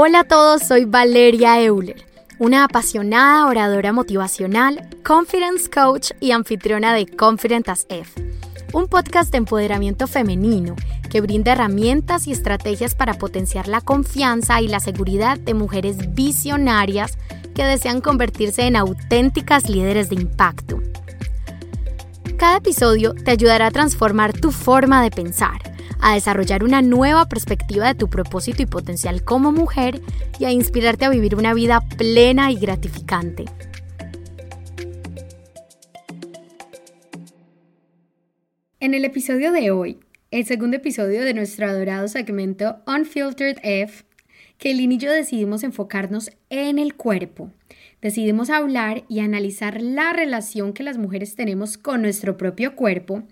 [0.00, 2.06] Hola a todos, soy Valeria Euler,
[2.38, 8.12] una apasionada oradora motivacional, confidence coach y anfitriona de Confident as F,
[8.72, 10.76] un podcast de empoderamiento femenino
[11.10, 17.18] que brinda herramientas y estrategias para potenciar la confianza y la seguridad de mujeres visionarias
[17.56, 20.80] que desean convertirse en auténticas líderes de impacto.
[22.36, 25.67] Cada episodio te ayudará a transformar tu forma de pensar,
[26.00, 30.00] a desarrollar una nueva perspectiva de tu propósito y potencial como mujer
[30.38, 33.44] y a inspirarte a vivir una vida plena y gratificante.
[38.80, 39.98] En el episodio de hoy,
[40.30, 44.04] el segundo episodio de nuestro adorado segmento Unfiltered F,
[44.58, 47.52] Kaylin y yo decidimos enfocarnos en el cuerpo.
[48.00, 53.24] Decidimos hablar y analizar la relación que las mujeres tenemos con nuestro propio cuerpo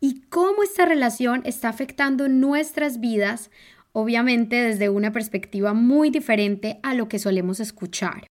[0.00, 3.50] y cómo esta relación está afectando nuestras vidas,
[3.92, 8.26] obviamente desde una perspectiva muy diferente a lo que solemos escuchar.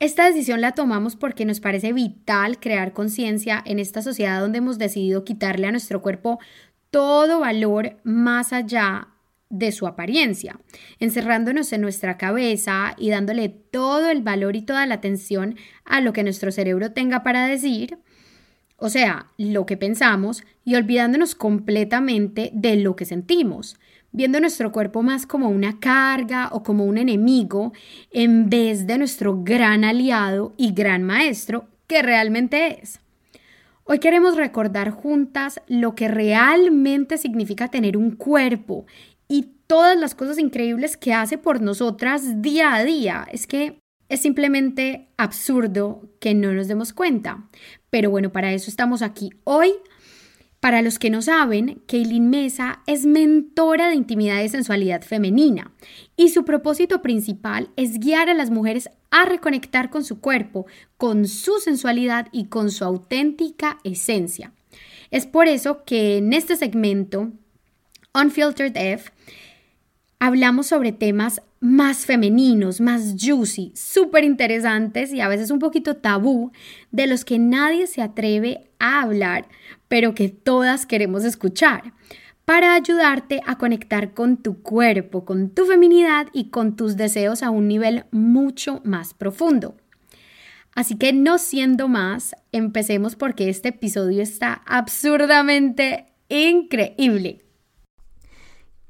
[0.00, 4.76] Esta decisión la tomamos porque nos parece vital crear conciencia en esta sociedad donde hemos
[4.76, 6.40] decidido quitarle a nuestro cuerpo
[6.90, 9.08] todo valor más allá
[9.48, 10.58] de su apariencia,
[10.98, 16.12] encerrándonos en nuestra cabeza y dándole todo el valor y toda la atención a lo
[16.12, 17.98] que nuestro cerebro tenga para decir,
[18.82, 23.76] o sea, lo que pensamos, y olvidándonos completamente de lo que sentimos,
[24.10, 27.72] viendo nuestro cuerpo más como una carga o como un enemigo,
[28.10, 32.98] en vez de nuestro gran aliado y gran maestro que realmente es.
[33.84, 38.86] Hoy queremos recordar juntas lo que realmente significa tener un cuerpo
[39.28, 43.26] y todas las cosas increíbles que hace por nosotras día a día.
[43.30, 43.81] Es que
[44.12, 47.48] es simplemente absurdo que no nos demos cuenta.
[47.88, 49.72] Pero bueno, para eso estamos aquí hoy.
[50.60, 55.72] Para los que no saben, Kaylin Mesa es mentora de intimidad y sensualidad femenina
[56.14, 60.66] y su propósito principal es guiar a las mujeres a reconectar con su cuerpo,
[60.98, 64.52] con su sensualidad y con su auténtica esencia.
[65.10, 67.32] Es por eso que en este segmento
[68.14, 69.10] Unfiltered F,
[70.32, 76.52] hablamos sobre temas más femeninos, más juicy, súper interesantes y a veces un poquito tabú,
[76.90, 79.46] de los que nadie se atreve a hablar,
[79.88, 81.92] pero que todas queremos escuchar,
[82.46, 87.50] para ayudarte a conectar con tu cuerpo, con tu feminidad y con tus deseos a
[87.50, 89.76] un nivel mucho más profundo.
[90.74, 97.44] Así que no siendo más, empecemos porque este episodio está absurdamente increíble.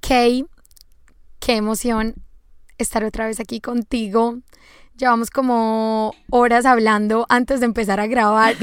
[0.01, 0.47] Kay,
[1.45, 2.15] qué emoción
[2.79, 4.39] estar otra vez aquí contigo.
[4.97, 8.55] Llevamos como horas hablando antes de empezar a grabar.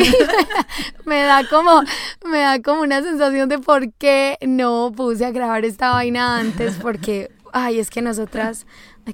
[1.05, 1.83] me da como
[2.25, 6.75] me da como una sensación de por qué no puse a grabar esta vaina antes
[6.81, 8.65] porque ay, es que nosotras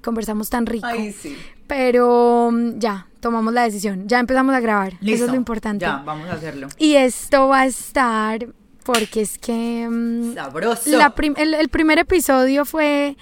[0.01, 0.85] conversamos tan rico.
[0.85, 1.37] Ay, sí.
[1.67, 4.07] Pero mm, ya, tomamos la decisión.
[4.07, 4.93] Ya empezamos a grabar.
[5.01, 5.85] Eso es lo importante.
[5.85, 6.67] Ya, vamos a hacerlo.
[6.77, 8.45] Y esto va a estar
[8.83, 9.87] porque es que...
[9.89, 10.91] Mm, Sabroso.
[11.37, 13.17] el, primer episodio fue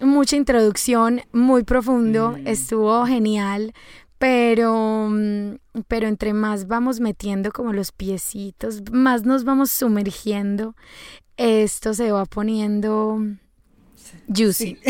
[0.00, 2.46] mucha introducción, muy profundo, mm.
[2.46, 3.72] estuvo genial,
[4.18, 5.56] pero, mm,
[5.88, 10.74] pero entre más vamos metiendo como los piecitos, más nos vamos sumergiendo,
[11.36, 13.20] esto se va poniendo
[14.34, 14.78] juicy.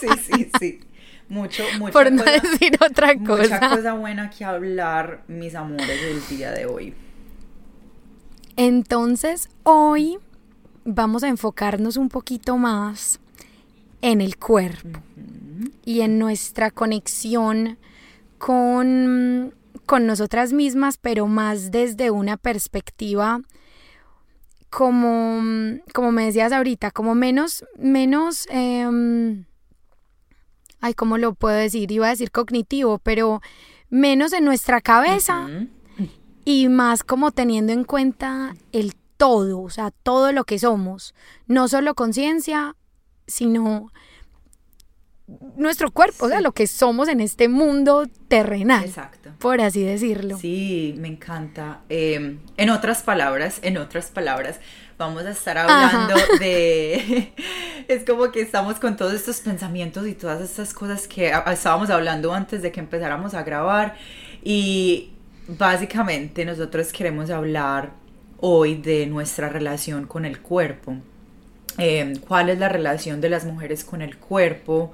[0.00, 0.80] Sí, sí, sí.
[1.28, 1.92] Mucho, mucho.
[1.92, 3.42] Por no decir otra cosa.
[3.42, 6.94] Mucha cosa buena que hablar, mis amores, del día de hoy.
[8.56, 10.18] Entonces, hoy
[10.84, 13.20] vamos a enfocarnos un poquito más
[14.02, 15.00] en el cuerpo
[15.84, 17.78] y en nuestra conexión
[18.38, 19.54] con,
[19.86, 23.40] con nosotras mismas, pero más desde una perspectiva
[24.70, 25.42] como,
[25.92, 29.44] como me decías ahorita, como menos, menos, eh,
[30.80, 31.90] ay, ¿cómo lo puedo decir?
[31.90, 33.42] Iba a decir cognitivo, pero
[33.90, 35.48] menos en nuestra cabeza
[36.44, 41.14] y más como teniendo en cuenta el todo, o sea, todo lo que somos,
[41.46, 42.76] no solo conciencia,
[43.30, 43.90] sino
[45.56, 48.84] nuestro cuerpo, o sea, lo que somos en este mundo terrenal.
[48.84, 49.30] Exacto.
[49.38, 50.36] Por así decirlo.
[50.38, 51.82] Sí, me encanta.
[51.88, 54.58] Em, en otras palabras, en otras palabras,
[54.98, 57.32] vamos a estar hablando de...
[57.88, 62.34] es como que estamos con todos estos pensamientos y todas estas cosas que estábamos hablando
[62.34, 63.96] antes de que empezáramos a grabar
[64.42, 65.12] y
[65.58, 67.90] Básicamente nosotros queremos hablar
[68.38, 70.96] hoy de nuestra relación con el cuerpo.
[71.80, 74.92] Em, ¿Cuál es la relación de las mujeres con el cuerpo?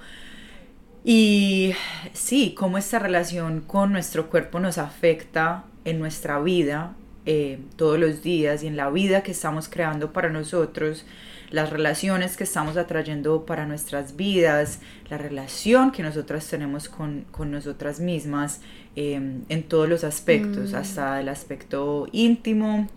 [1.04, 1.74] Y
[2.12, 6.94] sí, cómo esta relación con nuestro cuerpo nos afecta en nuestra vida
[7.26, 11.04] eh, todos los días y en la vida que estamos creando para nosotros,
[11.50, 14.80] las relaciones que estamos atrayendo para nuestras vidas,
[15.10, 18.60] la relación que nosotras tenemos con, nosotras mismas
[18.94, 20.76] em, en todos los aspectos, mm.
[20.76, 22.88] hasta el aspecto íntimo,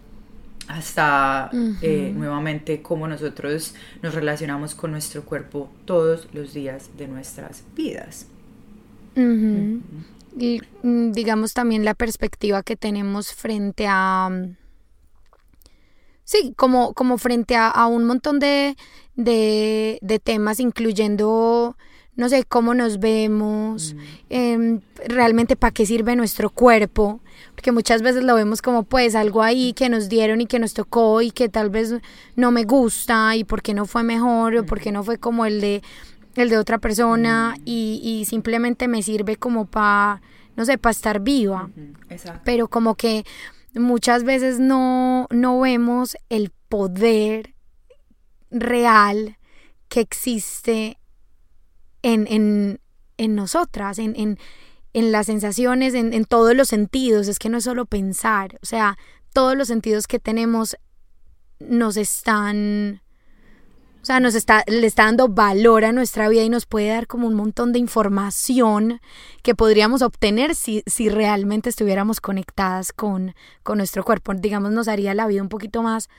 [0.69, 1.49] hasta
[1.81, 3.73] eh, nuevamente cómo nosotros
[4.03, 8.27] nos relacionamos con nuestro cuerpo todos los días de nuestras vidas.
[10.37, 14.29] Y mm, digamos también la perspectiva que tenemos frente a...
[14.31, 14.57] Mm,
[16.23, 18.77] sí, como, como frente a, un montón de,
[19.15, 21.77] de, temas, incluyendo
[22.19, 23.99] no sé, cómo nos vemos, mm.
[24.29, 27.21] em, realmente para qué sirve nuestro cuerpo,
[27.55, 30.73] porque muchas veces lo vemos como pues algo ahí que nos dieron y que nos
[30.73, 31.95] tocó y que tal vez
[32.35, 35.81] no me gusta y porque no fue mejor o porque no fue como el de
[36.35, 37.61] el de otra persona mm.
[37.63, 40.21] y, simplemente me sirve como para,
[40.57, 41.69] no sé, para estar viva.
[42.43, 43.23] Pero como que
[43.73, 47.55] muchas veces no, no vemos el poder
[48.51, 49.37] real
[49.87, 50.98] que existe
[52.03, 52.79] en, en,
[53.17, 54.37] en nosotras, en, en,
[54.93, 57.27] en, las sensaciones, en, en todos los sentidos.
[57.27, 58.97] Es que no es solo pensar, o sea,
[59.33, 60.77] todos los sentidos que tenemos
[61.59, 63.01] nos están
[64.01, 67.05] o sea, nos está, le está dando valor a nuestra vida y nos puede dar
[67.05, 69.01] como un montón de información
[69.43, 74.33] que podríamos obtener si, si realmente estuviéramos conectadas con, con nuestro cuerpo.
[74.33, 76.09] Digamos, nos haría la vida un poquito más,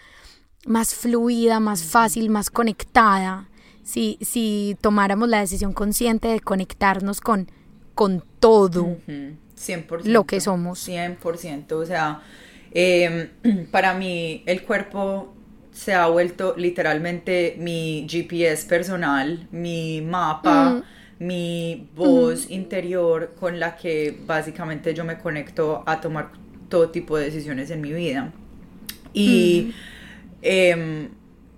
[0.66, 3.48] más fluida, más fácil, más conectada.
[3.82, 7.50] Si, si tomáramos la decisión consciente de conectarnos con,
[7.94, 10.86] con todo 100%, lo que somos.
[10.88, 11.72] 100%.
[11.72, 12.22] O sea,
[12.72, 13.28] em,
[13.70, 15.34] para mí el cuerpo
[15.72, 21.24] se ha vuelto literalmente mi GPS personal, mi mapa, mm.
[21.24, 22.52] mi voz mm.
[22.52, 26.32] interior con la que básicamente yo me conecto a tomar
[26.68, 28.32] todo tipo de decisiones en mi vida.
[29.12, 29.72] Y mm.
[30.42, 31.08] em,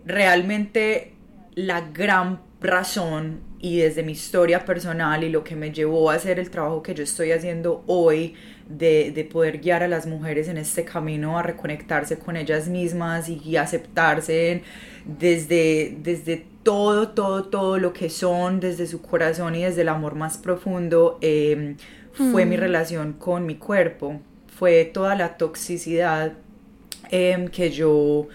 [0.04, 1.14] realmente
[1.54, 6.38] la gran razón y desde mi historia personal y lo que me llevó a hacer
[6.38, 8.34] el trabajo que yo estoy haciendo hoy
[8.68, 13.56] de, poder guiar a las mujeres en este camino a reconectarse con ellas mismas y,
[13.56, 14.62] aceptarse
[15.04, 20.14] desde, desde todo, todo, todo lo que son, desde su corazón y desde el amor
[20.14, 21.76] más profundo, em,
[22.12, 22.60] fue mi mm.
[22.60, 24.20] relación con mi cuerpo,
[24.58, 26.32] fue toda la toxicidad
[27.10, 28.28] em, que yo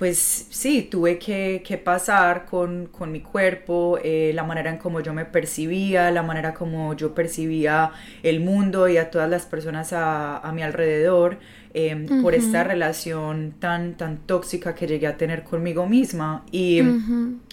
[0.00, 5.26] pues sí, tuve que, pasar con, mi cuerpo, eh, la manera en cómo yo me
[5.26, 7.92] percibía, la manera como yo percibía
[8.22, 11.38] el mundo y a todas las personas a, mi alrededor,
[11.74, 16.46] em, por esta relación tan, tan tóxica que llegué a tener conmigo misma.
[16.50, 16.80] Y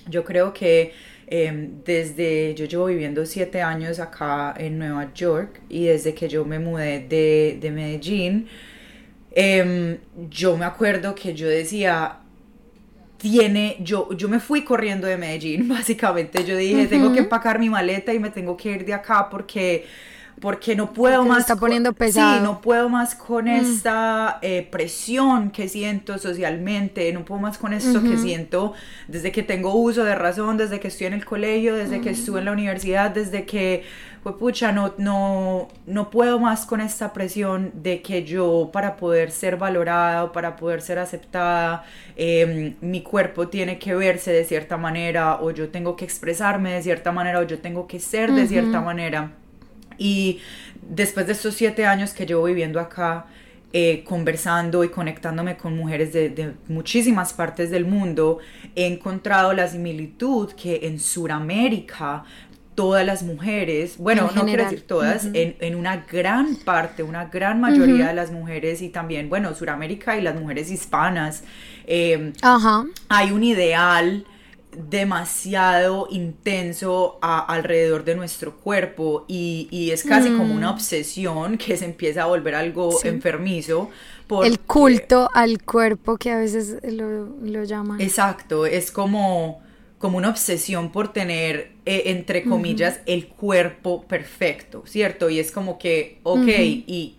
[0.09, 0.93] yo creo que
[1.27, 6.45] em, desde, yo llevo viviendo siete años acá en Nueva York y desde que yo
[6.45, 8.47] me mudé de, de Medellín,
[9.31, 9.97] em,
[10.29, 12.21] yo me acuerdo que yo decía,
[13.17, 17.69] tiene, yo, yo me fui corriendo de Medellín, básicamente, yo dije, tengo que empacar mi
[17.69, 19.85] maleta y me tengo que ir de acá porque
[20.39, 21.39] porque no puedo más.
[21.39, 22.37] está poniendo pesado.
[22.37, 23.47] Sí, no puedo más con mm.
[23.47, 28.73] esta eh, presión que siento socialmente, no puedo más con esto que siento
[29.07, 32.39] desde que tengo uso de razón, desde que estoy en el colegio, desde que estuve
[32.39, 33.83] en la universidad, desde que,
[34.23, 39.31] pues pucha, no, no, no puedo más con esta presión de que yo para poder
[39.31, 44.77] ser valorada o para poder ser aceptada, em, mi cuerpo tiene que verse de cierta
[44.77, 48.47] manera o yo tengo que expresarme de cierta manera o yo tengo que ser de
[48.47, 49.31] cierta manera.
[49.97, 50.39] Y
[50.81, 53.25] después de estos siete años que llevo viviendo acá,
[53.73, 58.39] eh, conversando y conectándome con mujeres de, muchísimas partes del mundo,
[58.75, 62.23] he encontrado la similitud que en Sudamérica
[62.77, 68.09] todas las mujeres, bueno, no quiero decir todas, en, una gran parte, una gran mayoría
[68.09, 71.43] de las mujeres y también, bueno, Sudamérica y las mujeres hispanas,
[71.87, 72.33] eh,
[73.09, 74.27] hay un ideal
[74.71, 80.75] demasiado intenso alrededor de nuestro cuerpo y, es casi como una mm.
[80.75, 83.89] obsesión que se empieza a volver algo enfermizo.
[84.43, 87.99] El culto al cuerpo que a veces lo, lo, llaman.
[88.01, 89.63] Exacto, es como,
[89.97, 95.29] como una obsesión por tener, eh, entre comillas, el cuerpo perfecto, ¿cierto?
[95.29, 97.15] Y es como que, ok, ¿y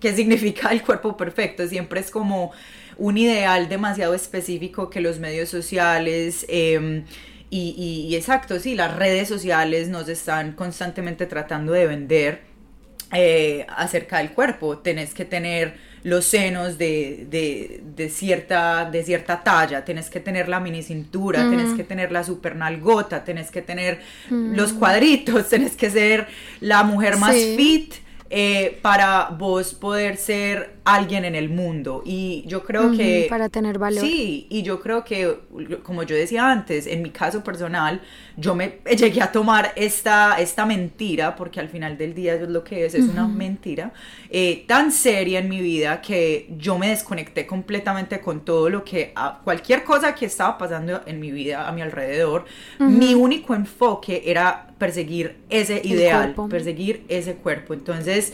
[0.00, 1.66] qué significa el cuerpo perfecto?
[1.66, 2.52] Siempre es como
[2.98, 7.04] un ideal demasiado específico que los medios sociales em,
[7.50, 12.42] y, exacto, sí, las redes sociales nos están constantemente tratando de vender
[13.12, 14.78] eh, acerca del cuerpo.
[14.78, 20.82] Tenés que tener los senos de, cierta, de cierta talla, tenés que tener la mini
[20.82, 24.00] cintura, tenés que tener la super nalgota, tenés que tener
[24.30, 26.26] los cuadritos, tenés que ser
[26.60, 27.94] la mujer más fit
[28.30, 32.02] eh, para vos poder ser alguien en el mundo.
[32.04, 33.26] Y yo creo que...
[33.28, 34.00] Para tener valor.
[34.00, 35.38] Sí, y yo creo que,
[35.82, 38.00] como yo decía antes, en mi caso personal,
[38.36, 42.50] yo me llegué a tomar esta, esta mentira, porque al final del día eso es
[42.50, 43.92] lo que es, es una mentira,
[44.30, 49.12] eh, tan seria en mi vida que yo me desconecté completamente con todo lo que,
[49.44, 52.44] cualquier cosa que estaba pasando en mi vida, a mi alrededor,
[52.78, 57.74] mi único enfoque era perseguir ese ideal, perseguir ese cuerpo.
[57.74, 58.32] Entonces,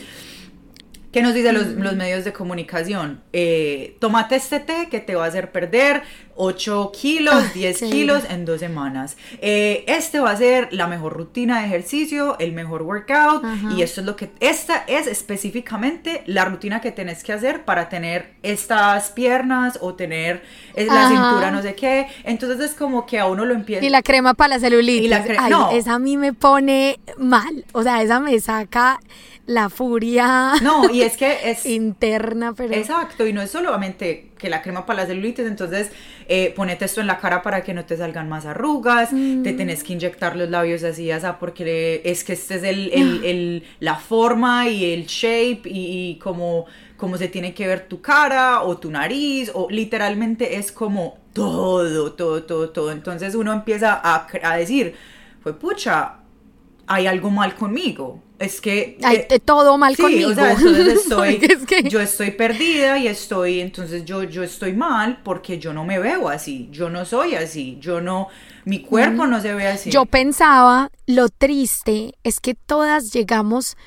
[1.15, 3.21] ¿Qué nos dicen los, los, medios de comunicación?
[3.31, 6.03] Eh, tómate este té que te va a hacer perder
[6.35, 9.15] 8 kilos, 10 ah, kilos en dos semanas.
[9.41, 13.45] Eh, este va a ser la mejor rutina de ejercicio, el mejor workout.
[13.77, 17.87] Y esto es lo que, esta es específicamente la rutina que tenés que hacer para
[17.87, 20.43] tener estas piernas o tener
[20.75, 22.07] la cintura, no sé qué.
[22.25, 23.85] Entonces es como que a uno lo empieza.
[23.85, 25.05] Y la crema para la celulitis.
[25.05, 27.63] Y la crema, esa a mí me pone mal.
[27.71, 28.99] O sea, esa me saca
[29.45, 30.53] la furia.
[30.61, 32.73] No, y es que es interna, pero.
[32.73, 35.91] Exacto, y no es solamente que la crema para la celulitis, entonces
[36.27, 39.57] eh, ponete esto en la cara para que no te salgan más arrugas, te mm.
[39.57, 43.95] tenés que inyectar los labios así, así, porque es que este es el, el, la
[43.95, 46.65] forma y el shape y, como,
[46.97, 52.13] como se tiene que ver tu cara o tu nariz, o literalmente es como todo,
[52.13, 52.91] todo, todo, todo.
[52.91, 54.95] Entonces uno empieza a, a decir,
[55.43, 56.17] pues pucha,
[56.87, 58.97] hay algo mal conmigo es que...
[59.03, 60.31] Hay eh, todo mal conmigo.
[60.31, 61.39] O sea, entonces estoy,
[61.89, 66.29] yo estoy perdida y estoy, entonces yo, yo estoy mal porque yo no me veo
[66.29, 68.27] así, yo no soy así, yo no,
[68.65, 69.89] mi cuerpo no se ve así.
[69.89, 73.77] Yo pensaba, lo triste es que todas llegamos,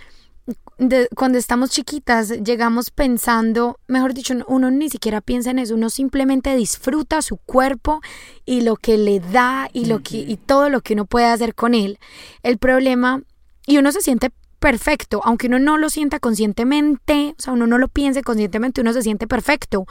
[1.14, 6.56] cuando estamos chiquitas, llegamos pensando, mejor dicho, uno ni siquiera piensa en eso, uno simplemente
[6.56, 8.00] disfruta su cuerpo
[8.46, 11.54] y lo que le da y, lo que, y todo lo que uno puede hacer
[11.54, 11.98] con él.
[12.42, 13.22] El problema
[13.68, 17.76] y uno se siente perfecto, aunque uno no lo sienta conscientemente, o sea, uno no
[17.76, 19.86] lo piense conscientemente, uno se siente perfecto,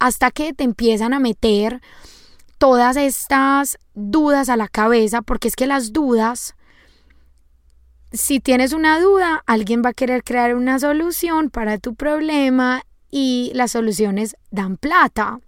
[0.00, 1.80] hasta que te empiezan a meter
[2.58, 6.56] todas estas dudas a la cabeza, porque es que las dudas,
[8.12, 12.82] si tienes una duda, alguien va a querer crear una solución para tu problema
[13.12, 15.38] y las soluciones dan plata,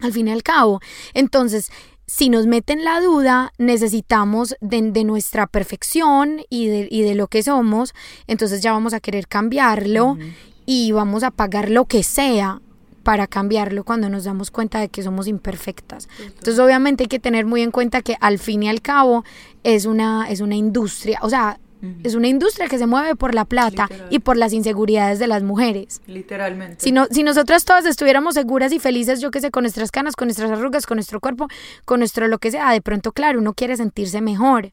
[0.00, 0.80] al fin y al cabo.
[1.14, 1.72] Entonces,
[2.14, 7.42] si nos meten la duda, necesitamos de, nuestra perfección y de, y de, lo que
[7.42, 7.94] somos,
[8.26, 10.18] entonces ya vamos a querer cambiarlo
[10.66, 12.60] y vamos a pagar lo que sea
[13.02, 16.06] para cambiarlo cuando nos damos cuenta de que somos imperfectas.
[16.22, 19.24] Entonces obviamente hay que tener muy en cuenta que al fin y al cabo
[19.64, 21.60] es una, es una industria, o sea,
[22.02, 25.42] es una industria que se mueve por la plata y por las inseguridades de las
[25.42, 26.00] mujeres.
[26.06, 26.76] Literalmente.
[26.78, 30.14] Si, no, si nosotras todas estuviéramos seguras y felices, yo qué sé, con nuestras canas,
[30.14, 31.48] con nuestras arrugas, con nuestro cuerpo,
[31.84, 34.72] con nuestro lo que sea, de pronto, claro, uno quiere sentirse mejor,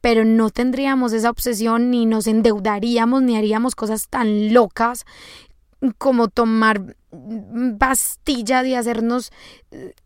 [0.00, 5.06] pero no tendríamos esa obsesión ni nos endeudaríamos ni haríamos cosas tan locas
[5.96, 6.96] como tomar
[7.78, 9.32] pastilla de hacernos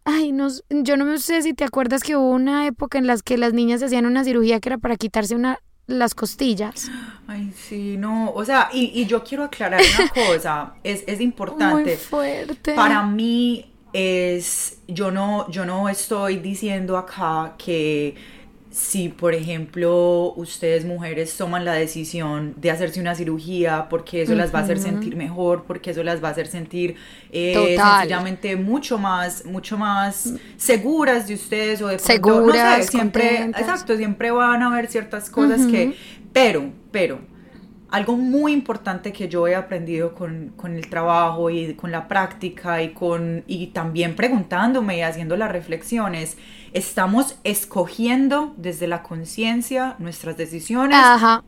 [0.04, 3.36] ay nos yo no sé si te acuerdas que hubo una época en la que
[3.36, 6.90] las niñas hacían una cirugía que era para quitarse una las costillas.
[7.26, 11.90] Ay, sí, no, o sea, y, y yo quiero aclarar una cosa, es, es importante.
[11.90, 12.74] Muy fuerte.
[12.74, 18.14] Para mí es, yo no, yo no estoy diciendo acá que
[18.74, 24.52] si, por ejemplo, ustedes mujeres toman la decisión de hacerse una cirugía porque eso las
[24.52, 26.96] va a hacer sentir mejor, porque eso las va a hacer sentir
[27.30, 33.44] eh, sencillamente mucho más, mucho más seguras de ustedes o de seguras, no sé, siempre,
[33.44, 35.94] exacto, siempre van a haber ciertas cosas que,
[36.32, 37.20] pero, pero,
[37.90, 42.82] algo muy importante que yo he aprendido con, con, el trabajo y con la práctica
[42.82, 46.36] y, con, y también preguntándome y haciendo las reflexiones,
[46.74, 50.98] estamos escogiendo desde la conciencia nuestras decisiones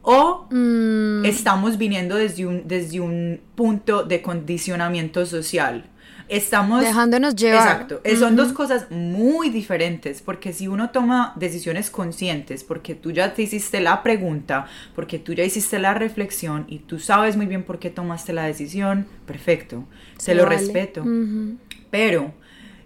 [0.03, 1.25] o mm.
[1.25, 5.91] estamos viniendo desde un, desde un punto de condicionamiento social
[6.29, 7.83] estamos dejándonos llevar.
[7.83, 8.01] Exacto.
[8.19, 13.43] Son dos cosas muy diferentes, porque si uno toma decisiones conscientes, porque tú ya te
[13.43, 17.79] hiciste la pregunta, porque tú ya hiciste la reflexión y tú sabes muy bien por
[17.79, 19.85] qué tomaste la decisión, perfecto,
[20.19, 21.05] se lo respeto.
[21.91, 22.35] Pero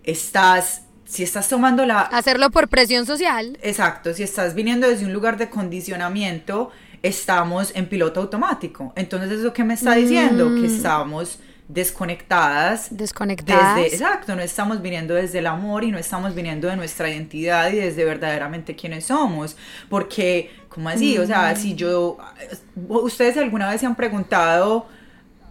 [0.05, 2.03] estás si estás tomando la...
[2.03, 3.59] Hacerlo por presión social.
[3.63, 6.71] Exacto, si estás viniendo desde un lugar de condicionamiento,
[7.03, 8.93] estamos en piloto automático.
[8.95, 10.47] Entonces, ¿eso qué me está diciendo?
[10.47, 10.65] Que mm.
[10.77, 12.97] estamos desconectadas.
[12.97, 13.75] Desconectadas.
[13.75, 17.73] Desde, exacto, no estamos viniendo desde el amor y no estamos viniendo de nuestra identidad
[17.73, 19.57] y desde verdaderamente quiénes somos.
[19.89, 21.19] Porque, ¿cómo así?
[21.19, 22.19] O sea, si yo,
[22.87, 24.87] ustedes alguna vez se han preguntado,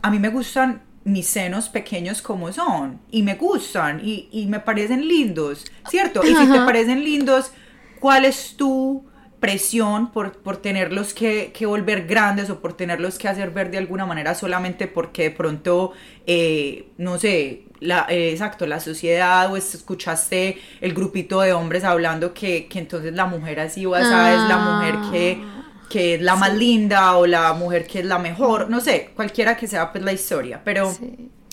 [0.02, 4.60] a mí me gustan mis senos pequeños como son y me gustan y, y me
[4.60, 6.22] parecen lindos, ¿cierto?
[6.24, 7.52] Y si te parecen lindos,
[8.00, 9.04] ¿cuál es tu
[9.40, 13.78] presión por, por tenerlos que, que, volver grandes o por tenerlos que hacer ver de
[13.78, 15.94] alguna manera solamente porque de pronto,
[16.28, 22.34] eh, no sé, la, eh, exacto, la sociedad o escuchaste el grupito de hombres hablando
[22.34, 25.42] que, que entonces la mujer así o esa es la mujer que,
[25.90, 29.58] que es la más linda o la mujer que es la mejor, no sé, cualquiera
[29.58, 30.94] que sea pues la historia, pero...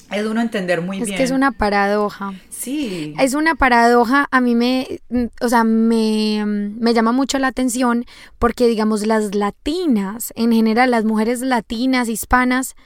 [0.08, 1.10] Es uno entender muy bien.
[1.10, 2.32] Es que es una paradoja.
[2.48, 3.12] Sí.
[3.18, 4.28] Es una paradoja.
[4.30, 5.00] A mí me,
[5.40, 8.04] o sea, me, me llama mucho la atención
[8.38, 12.76] porque, digamos, las latinas, en general, las mujeres latinas, hispanas,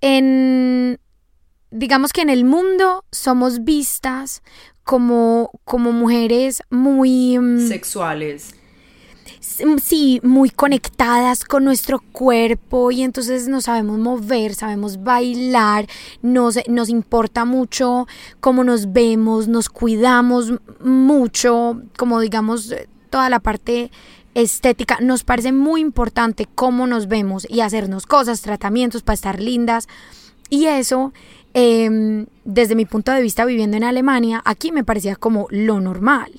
[0.00, 0.98] en,
[1.70, 4.42] digamos que en el mundo somos vistas
[4.84, 7.38] como, como mujeres muy...
[7.38, 8.54] Mm, Sexuales
[9.82, 15.86] sí, muy conectadas con nuestro cuerpo y entonces nos sabemos mover, sabemos bailar,
[16.22, 18.06] nos, nos importa mucho
[18.40, 22.74] cómo nos vemos, nos cuidamos mucho, como digamos,
[23.10, 23.90] toda la parte
[24.34, 29.88] estética, nos parece muy importante cómo nos vemos y hacernos cosas, tratamientos para estar lindas.
[30.50, 31.12] Y eso,
[31.54, 36.30] em, desde mi punto de vista viviendo en Alemania, aquí me parecía como lo normal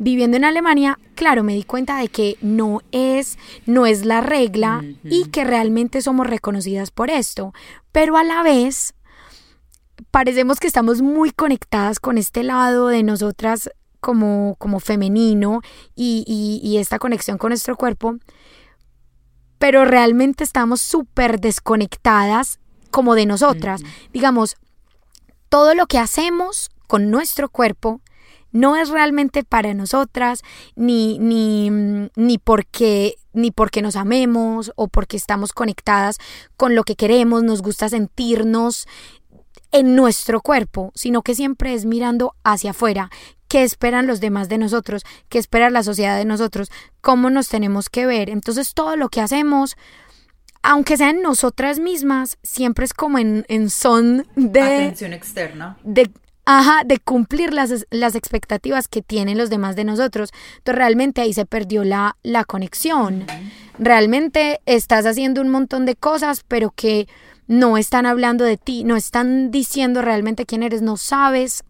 [0.00, 4.82] viviendo en Alemania, claro, me di cuenta de que no es, no es la regla
[5.04, 7.52] y que realmente somos reconocidas por esto.
[7.92, 8.94] Pero a la vez,
[10.10, 15.60] parecemos que estamos muy conectadas con este lado de nosotras como, como femenino
[15.94, 16.24] y,
[16.62, 18.16] y, esta conexión con nuestro cuerpo.
[19.58, 22.58] Pero realmente estamos súper desconectadas
[22.90, 23.82] como de nosotras.
[24.14, 24.56] Digamos,
[25.50, 28.00] todo lo que hacemos con nuestro cuerpo
[28.52, 30.42] no es realmente para nosotras,
[30.76, 31.70] ni, ni,
[32.16, 36.18] ni, porque, ni porque nos amemos o porque estamos conectadas
[36.56, 38.86] con lo que queremos, nos gusta sentirnos
[39.72, 43.10] en nuestro cuerpo, sino que siempre es mirando hacia afuera,
[43.48, 47.88] qué esperan los demás de nosotros, qué espera la sociedad de nosotros, cómo nos tenemos
[47.88, 48.30] que ver.
[48.30, 49.76] Entonces todo lo que hacemos,
[50.62, 54.60] aunque sean nosotras mismas, siempre es como en, en son de...
[54.60, 55.78] Atención externa.
[55.84, 56.10] De,
[56.52, 60.32] Ajá, de cumplir las, las, expectativas que tienen los demás de nosotros.
[60.56, 63.24] Entonces realmente ahí se perdió la, la conexión.
[63.78, 67.06] Realmente estás haciendo un montón de cosas, pero que
[67.46, 71.62] no están hablando de ti, no están diciendo realmente quién eres, no sabes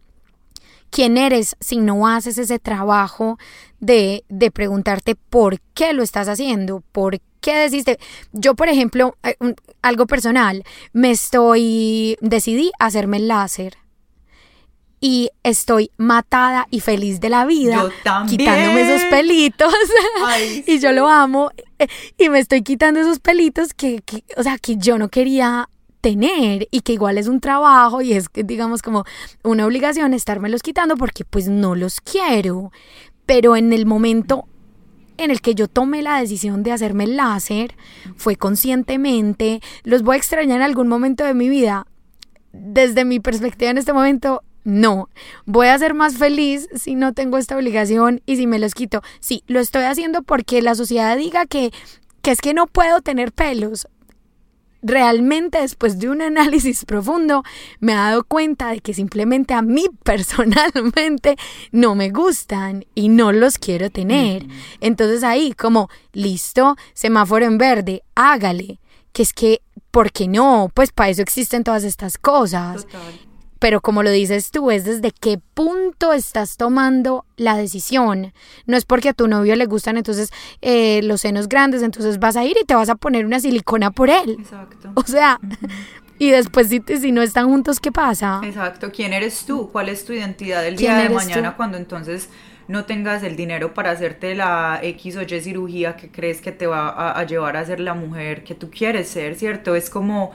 [0.89, 3.39] quién eres si no haces ese trabajo
[3.81, 7.99] de, de preguntarte por qué lo estás haciendo, por qué deciste.
[8.33, 9.37] Yo, por ejemplo, eh,
[9.83, 10.65] algo personal,
[10.95, 13.77] me estoy, decidí hacerme el láser
[15.01, 17.89] y estoy matada y feliz de la vida
[18.29, 19.75] quitándome esos pelitos.
[20.67, 21.51] Y yo lo amo
[22.19, 24.03] y me estoy quitando esos pelitos que,
[24.37, 25.69] o sea que yo no quería
[26.01, 29.05] tener y que igual es un trabajo y es digamos como
[29.43, 32.71] una obligación estármelos quitando porque pues no los quiero.
[33.27, 34.47] Pero en el momento
[35.17, 37.75] en el que yo tomé la decisión de hacerme el láser
[38.17, 41.87] fue conscientemente los voy a extrañar en algún momento de mi vida.
[42.53, 45.09] Desde mi perspectiva en este momento no,
[45.47, 49.03] voy a ser más feliz si no tengo esta obligación y si me los quito.
[49.21, 51.73] Sí, lo estoy haciendo porque la sociedad diga que,
[52.23, 53.89] que es que no puedo tener pelos.
[54.83, 57.43] Realmente después de un análisis profundo
[57.81, 61.37] me he dado cuenta de que simplemente a mí personalmente
[61.73, 64.47] no me gustan y no los quiero tener.
[64.81, 68.79] Entonces ahí como, listo, semáforo en verde, hágale.
[69.13, 70.71] Que es que, ¿por qué no?
[70.73, 72.87] Pues para eso existen todas estas cosas.
[72.87, 73.30] Total
[73.61, 78.33] pero como lo dices tú, es desde qué punto estás tomando la decisión.
[78.67, 80.31] No es porque a tu novio le gustan entonces
[80.63, 83.91] eh, los senos grandes, entonces vas a ir y te vas a poner una silicona
[83.91, 84.39] por él.
[84.41, 84.93] Exacto.
[84.95, 85.39] O sea,
[86.19, 88.41] y después si, si, no están juntos, ¿qué pasa?
[88.43, 88.91] Exacto.
[88.91, 89.71] ¿Quién eres tú?
[89.71, 92.31] ¿Cuál es tu identidad el día de mañana cuando entonces
[92.67, 96.67] no tengas el dinero para hacerte la X o Y cirugía que crees que te
[96.67, 99.75] va a, a llevar a ser la mujer que tú quieres ser, ¿cierto?
[99.75, 100.33] Es como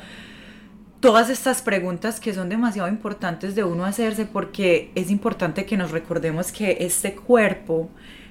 [1.05, 5.91] todas estas preguntas que son demasiado importantes de uno hacerse porque es importante que nos
[5.91, 7.89] recordemos que este cuerpo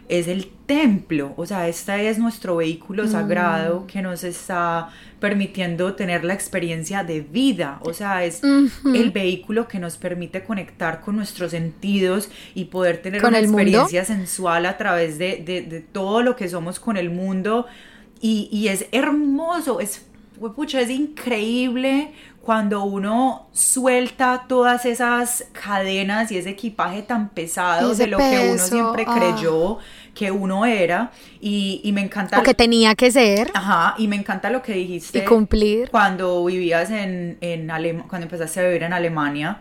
[0.08, 3.86] es el templo, o sea, este es nuestro vehículo sagrado mm.
[3.86, 9.78] que nos está permitiendo tener la experiencia de vida, o sea, es el vehículo que
[9.78, 15.42] nos permite conectar con nuestros sentidos y poder tener una experiencia sensual a través de,
[15.44, 17.66] de, todo lo que somos con el mundo.
[18.20, 20.06] Y, y es hermoso, es,
[20.54, 28.06] pucha, es increíble cuando uno suelta todas esas cadenas y ese equipaje tan pesado de
[28.06, 29.14] lo que uno siempre ah.
[29.16, 29.78] creyó
[30.14, 32.36] que uno era y, me encanta...
[32.36, 33.50] Lo que tenía que ser.
[33.54, 35.20] Ajá, y me encanta lo que dijiste.
[35.20, 35.90] Y cumplir.
[35.90, 37.66] Cuando vivías en, en
[38.08, 39.60] cuando empezaste a vivir en Alemania,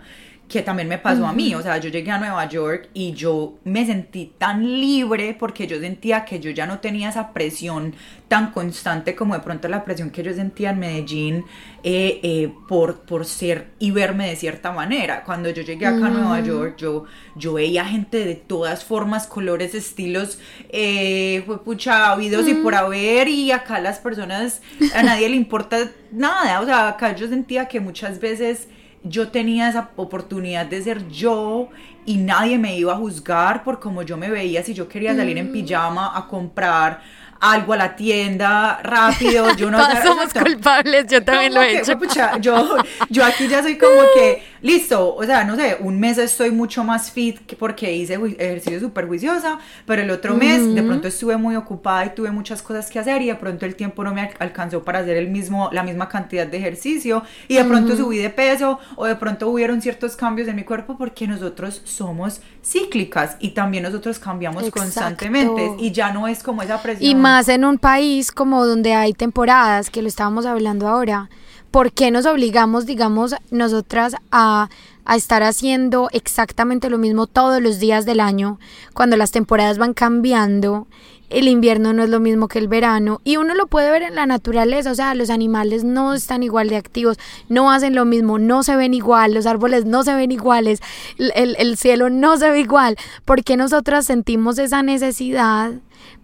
[0.53, 3.55] que también me pasó a mí, o sea, yo llegué a Nueva York y yo
[3.63, 7.95] me sentí tan libre porque yo sentía que yo ya no tenía esa presión
[8.27, 11.45] tan constante como de pronto la presión que yo sentía en Medellín
[11.83, 15.23] eh, eh, por, por ser y verme de cierta manera.
[15.23, 19.73] Cuando yo llegué acá a Nueva York, yo, yo veía gente de todas formas, colores,
[19.73, 20.37] estilos,
[20.69, 24.61] eh, fue pucha, habidos y por haber, y acá las personas,
[24.93, 28.67] a nadie le importa nada, o sea, acá yo sentía que muchas veces
[29.03, 31.69] yo tenía esa oportunidad de ser yo
[32.05, 35.37] y nadie me iba a juzgar por cómo yo me veía si yo quería salir
[35.37, 35.53] en mm.
[35.53, 37.01] pijama a comprar
[37.43, 39.53] algo a la tienda rápido.
[39.55, 41.99] Yo no Todas somos culpables, yo también lo he hecho.
[42.39, 42.77] yo,
[43.09, 46.83] yo aquí ya soy como que, listo, o sea, no sé, un mes estoy mucho
[46.83, 51.55] más fit porque hice ejercicio súper juiciosa, pero el otro mes de pronto estuve muy
[51.55, 54.81] ocupada y tuve muchas cosas que hacer y de pronto el tiempo no me alcanzó
[54.83, 58.79] para hacer el mismo, la misma cantidad de ejercicio y de pronto subí de peso
[58.95, 63.83] o de pronto hubieron ciertos cambios en mi cuerpo porque nosotros somos cíclicas y también
[63.83, 67.21] nosotros cambiamos constantemente y ya no es como esa presión.
[67.21, 71.29] más en un país como donde hay temporadas, que lo estábamos hablando ahora,
[71.73, 74.69] ¿por qué nos obligamos, digamos, nosotras a,
[75.15, 78.59] estar haciendo exactamente lo mismo todos los días del año,
[78.93, 80.87] cuando las temporadas van cambiando?
[81.29, 84.13] el invierno no es lo mismo que el verano y uno lo puede ver en
[84.13, 87.17] la naturaleza, o sea, los animales no están igual de activos,
[87.49, 90.79] no hacen lo mismo, no se ven igual, los árboles no se ven iguales,
[91.17, 95.71] el, el cielo no se ve igual, porque nosotras sentimos esa necesidad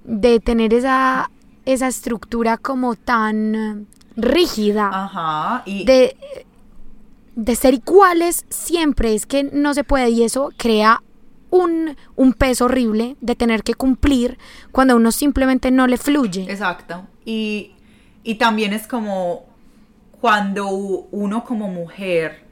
[0.03, 1.31] de tener esa,
[1.65, 3.87] esa estructura como tan
[4.21, 4.89] rígida.
[4.91, 5.63] Ajá.
[5.65, 5.85] Y...
[5.85, 6.15] De,
[7.35, 11.01] de ser iguales siempre, es que no se puede y eso crea
[11.51, 14.37] un, un, peso horrible de tener que cumplir
[14.71, 16.43] cuando uno simplemente no le fluye.
[16.43, 17.07] Exacto.
[17.25, 17.71] Y,
[18.23, 19.45] y también es como
[20.19, 22.43] cuando uno como mujer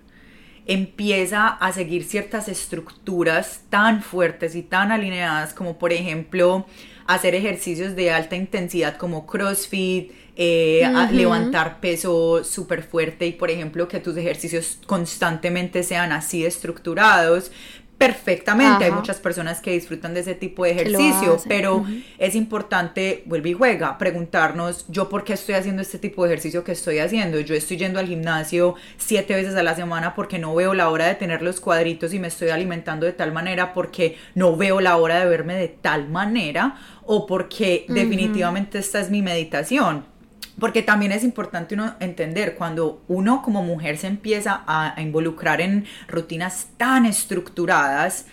[0.65, 6.65] empieza a seguir ciertas estructuras tan fuertes y tan alineadas como por ejemplo
[7.07, 13.87] hacer ejercicios de alta intensidad como CrossFit, eh, levantar peso súper fuerte y por ejemplo
[13.87, 17.51] que tus ejercicios constantemente sean así estructurados,
[17.97, 18.85] perfectamente.
[18.85, 21.85] Hay muchas personas que disfrutan de ese tipo de ejercicio, pero
[22.19, 26.63] es importante, vuelve y juega, preguntarnos yo por qué estoy haciendo este tipo de ejercicio
[26.63, 27.39] que estoy haciendo.
[27.39, 31.07] Yo estoy yendo al gimnasio siete veces a la semana porque no veo la hora
[31.07, 34.97] de tener los cuadritos y me estoy alimentando de tal manera porque no veo la
[34.97, 40.16] hora de verme de tal manera o porque definitivamente esta es mi meditación
[40.59, 45.85] porque también es importante uno entender cuando uno como mujer se empieza a, involucrar en
[46.07, 48.25] rutinas tan estructuradas,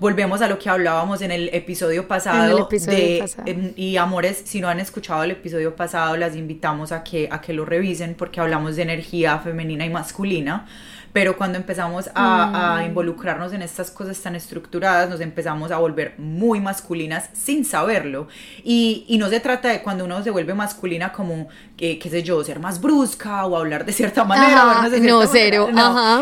[0.00, 4.68] volvemos a lo que hablábamos en el episodio pasado de em, y amores si no
[4.68, 8.74] han escuchado el episodio pasado las invitamos a que a que lo revisen porque hablamos
[8.74, 10.66] de energía femenina y masculina
[11.12, 12.86] pero cuando empezamos a, mm.
[12.86, 18.28] involucrarnos en estas cosas tan estructuradas, nos empezamos a volver muy masculinas sin saberlo.
[18.62, 21.48] Y, y no se trata de cuando uno se vuelve masculina como,
[21.80, 24.86] qué sé yo, ser más brusca o hablar de cierta manera.
[25.00, 25.70] no, cero.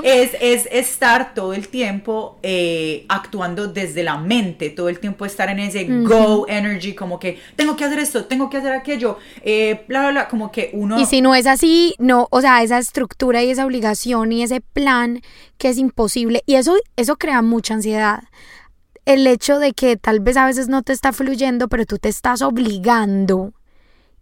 [0.04, 5.48] Es, es estar todo el tiempo eh, actuando desde la mente, todo el tiempo estar
[5.50, 9.84] en ese go energy, como que tengo que hacer esto, tengo que hacer aquello, eh,
[9.88, 11.00] bla, bla, bla, como que uno...
[11.00, 14.60] Y si no es así, no, o sea, esa estructura y esa obligación y ese
[14.60, 15.22] plan
[15.56, 18.22] que es imposible y eso, eso crea mucha ansiedad.
[19.06, 22.08] El hecho de que tal vez a veces no te está fluyendo, pero tú te
[22.08, 23.54] estás obligando.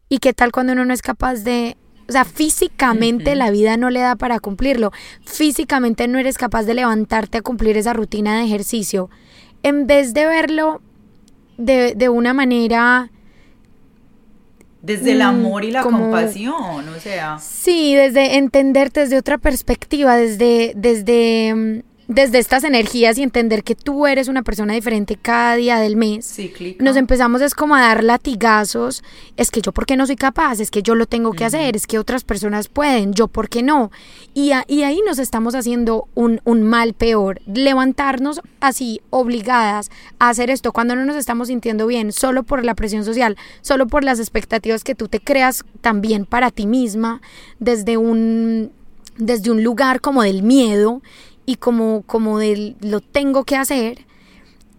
[0.09, 1.77] ¿Y qué tal cuando uno no es capaz de
[2.09, 4.93] o sea, físicamente la vida no le da para cumplirlo.
[5.25, 9.11] Físicamente no eres capaz de levantarte a cumplir esa rutina de ejercicio.
[9.65, 10.81] En vez de verlo
[11.59, 13.11] de, de una manera
[14.83, 17.39] desde el mm, amor y la compasión, o sea.
[17.41, 23.75] Sí, desde entenderte desde otra perspectiva, desde, desde mm, desde estas energías y entender que
[23.75, 26.37] tú eres una persona diferente cada día del mes,
[26.79, 29.03] nos empezamos es como a dar latigazos,
[29.37, 31.75] es que yo por qué no soy capaz, es que yo lo tengo que hacer,
[31.75, 33.91] es que otras personas pueden, yo por qué no.
[34.35, 40.51] Y, y ahí nos estamos haciendo un, un, mal peor, levantarnos así obligadas a hacer
[40.51, 44.21] esto cuando no nos estamos sintiendo bien, solo por la presión social, solo por las
[44.21, 47.21] expectativas que tú te creas también para ti misma,
[47.59, 48.71] desde un
[49.19, 51.01] desde un lugar como del miedo
[51.47, 54.05] y como, como de lo tengo que hacer,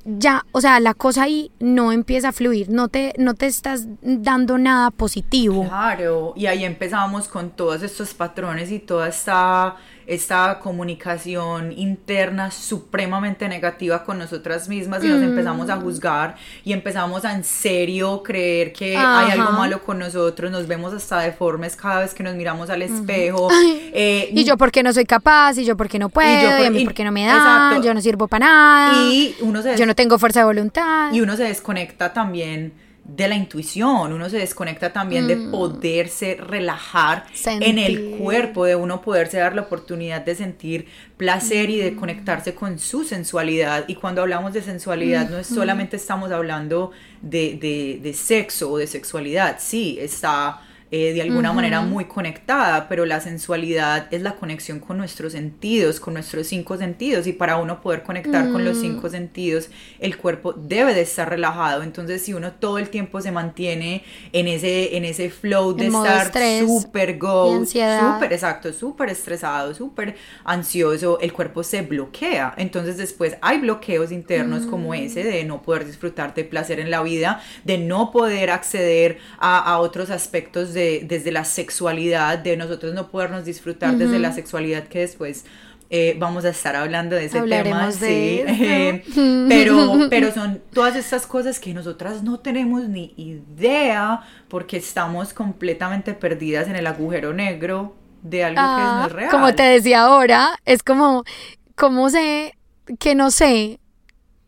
[0.06, 3.88] ya, o sea, la cosa ahí no empieza a fluir, no te, no te estás
[4.02, 5.66] dando nada positivo.
[5.68, 9.76] Claro, y ahí empezamos con todos estos patrones y toda esta
[10.08, 15.82] esta comunicación interna supremamente negativa con nosotras mismas y nos empezamos a mm.
[15.82, 20.94] juzgar y empezamos a en serio creer que hay algo malo con nosotros, nos vemos
[20.94, 23.50] hasta deformes cada vez que nos miramos al espejo.
[24.00, 26.70] Eh, y yo porque no soy capaz, y yo porque no puedo, y, yo a
[26.70, 30.20] mí porque no me da, yo no sirvo para nada, y uno yo no tengo
[30.20, 31.12] fuerza de voluntad.
[31.12, 32.74] Y uno se desconecta también
[33.08, 35.52] de la intuición, uno se desconecta también de mm.
[35.52, 41.78] poderse relajar en el cuerpo, de uno poderse dar la oportunidad de sentir placer y
[41.78, 43.86] de conectarse con su sensualidad.
[43.88, 46.92] Y cuando hablamos de sensualidad, no es solamente estamos hablando
[47.22, 52.88] de, de, de sexo o de sexualidad, sí, está eh, de alguna manera muy conectada,
[52.88, 57.58] pero la sensualidad es la conexión con nuestros sentidos, con nuestros cinco sentidos y para
[57.58, 59.12] uno poder conectar con los cinco mm.
[59.12, 59.70] sentidos,
[60.00, 64.48] el cuerpo debe de estar relajado, entonces si uno todo el tiempo se mantiene en
[64.48, 66.32] ese, en ese flow de estar
[66.66, 73.58] súper go, súper, exacto, súper estresado, súper ansioso, el cuerpo se bloquea, entonces después hay
[73.60, 78.12] bloqueos internos como ese de no poder disfrutar de placer en la vida, de no
[78.12, 84.20] poder acceder a, a otros aspectos desde la sexualidad, de nosotros no podernos disfrutar desde
[84.20, 85.46] la sexualidad que después
[85.90, 88.44] eh, vamos a estar hablando de ese tema, sí.
[89.48, 96.14] pero, pero son todas estas cosas que nosotras no tenemos ni idea porque estamos completamente
[96.14, 99.32] perdidas en el agujero negro de algo que no es ah, real.
[99.32, 101.24] Como te decía ahora, es como,
[101.76, 102.58] ¿cómo sé
[103.00, 103.80] que no sé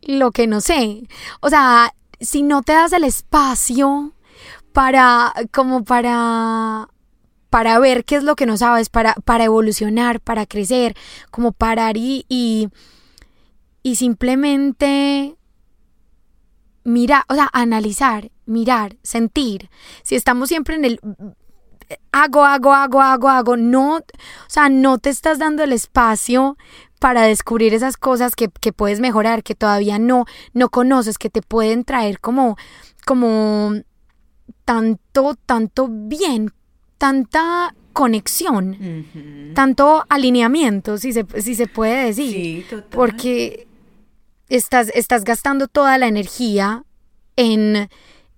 [0.01, 1.03] lo que no sé?
[1.39, 4.13] O sea, si no te das el espacio
[4.79, 6.87] para, como para,
[7.49, 10.95] para ver qué es lo que no sabes, para, para evolucionar, para crecer,
[11.31, 12.69] como parar y, y,
[13.97, 15.35] simplemente
[16.85, 19.69] mirar, o sea, analizar, mirar, sentir.
[20.03, 21.01] Si estamos siempre en el
[22.13, 24.03] hago, hago, hago, hago, hago, no, o
[24.47, 26.55] sea, no te estás dando el espacio
[27.01, 31.41] para descubrir esas cosas que, que puedes mejorar, que todavía no, no conoces, que te
[31.41, 32.55] pueden traer como,
[33.05, 33.73] como
[34.65, 36.51] tanto, tanto bien,
[36.97, 42.31] tanta conexión, tanto alineamiento, si se, si se puede decir.
[42.31, 43.67] Sí, Porque
[44.47, 46.83] estás, estás gastando toda la energía
[47.35, 47.89] en,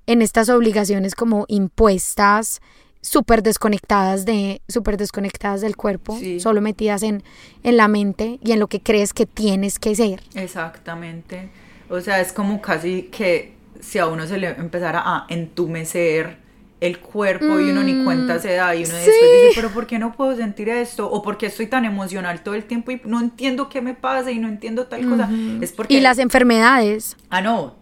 [0.08, 2.62] en estas obligaciones como impuestas,
[3.02, 7.24] súper desconectadas de, súper desconectadas del cuerpo, solo metidas en,
[7.63, 10.21] en la mente y en lo que crees que tienes que ser.
[10.36, 11.50] Exactamente.
[11.89, 16.38] O sea, es como casi que si a uno se le empezara a entumecer
[16.82, 20.00] el cuerpo y uno ni cuenta se da y uno después dice, pero ¿por qué
[20.00, 21.10] no puedo sentir esto?
[21.10, 24.32] O ¿por qué estoy tan emocional todo el tiempo y no entiendo qué me pasa
[24.32, 25.30] y no entiendo tal cosa?
[25.62, 25.94] Es porque...
[25.94, 27.15] Y las enfermedades.
[27.30, 27.78] Ah, no,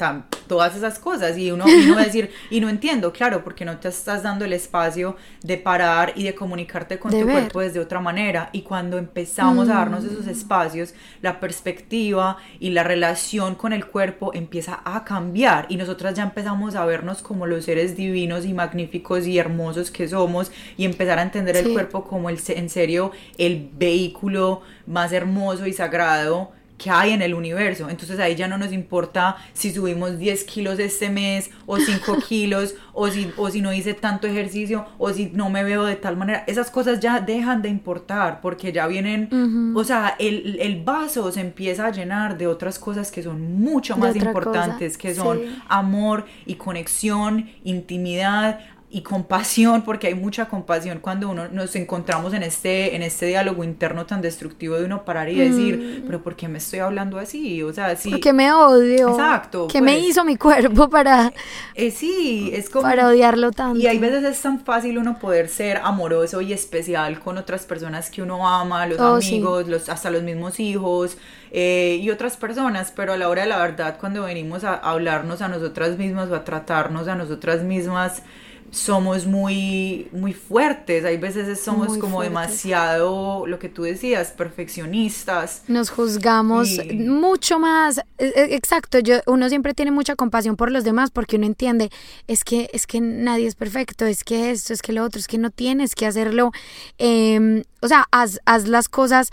[0.48, 3.78] todas esas cosas y uno, y va a decir, y no entiendo, claro, porque no
[3.78, 8.02] te estás dando el espacio de parar y de comunicarte con tu cuerpo desde otra
[8.02, 8.50] manera.
[8.52, 10.30] Y cuando empezamos a darnos esos mm.
[10.30, 16.24] espacios, la perspectiva y la relación con el cuerpo empieza a cambiar y nosotras ya
[16.24, 21.19] empezamos a vernos como los seres divinos y magníficos y hermosos que somos y empezar
[21.19, 26.89] a entender el cuerpo como el, en serio el vehículo más hermoso y sagrado que
[26.89, 27.89] hay en el universo.
[27.89, 32.73] Entonces ahí ya no nos importa si subimos 10 kilos este mes o 5 kilos
[32.93, 36.17] o si, o si no hice tanto ejercicio o si no me veo de tal
[36.17, 36.43] manera.
[36.47, 41.41] Esas cosas ya dejan de importar porque ya vienen, o sea, el, el, vaso se
[41.41, 46.56] empieza a llenar de otras cosas que son mucho más importantes, que son amor y
[46.56, 53.04] conexión, intimidad, y compasión, porque hay mucha compasión cuando uno nos encontramos en este, en
[53.04, 56.08] este diálogo interno tan destructivo de uno parar y decir, mm.
[56.08, 57.62] pero ¿por qué me estoy hablando así?
[57.62, 58.10] O sea, sí.
[58.10, 59.10] Porque me odio.
[59.10, 59.67] Exacto.
[59.67, 60.08] ¿Qué me pues.
[60.08, 61.32] hizo mi cuerpo para...
[61.75, 62.82] Eh, sí, es como...
[62.82, 63.80] Para odiarlo tanto.
[63.80, 68.10] Y hay veces es tan fácil uno poder ser amoroso y especial con otras personas
[68.10, 71.15] que uno ama, los oh, amigos, los, hasta los mismos hijos
[71.52, 75.43] eh, y otras personas, pero a la hora de la verdad, cuando venimos a hablarnos
[75.43, 78.23] a nosotras mismas o a tratarnos a nosotras mismas,
[78.72, 85.64] somos muy, muy fuertes, hay veces somos como demasiado, lo que tú decías, perfeccionistas.
[85.68, 90.84] Nos juzgamos mucho más, e, e, exacto, yo, uno siempre tiene mucha compasión por los
[90.84, 91.90] demás porque uno entiende,
[92.28, 95.28] es que, es que nadie es perfecto, es que esto, es que lo otro, es
[95.28, 96.52] que no tienes que hacerlo,
[96.98, 99.30] em, o sea, haz, haz las cosas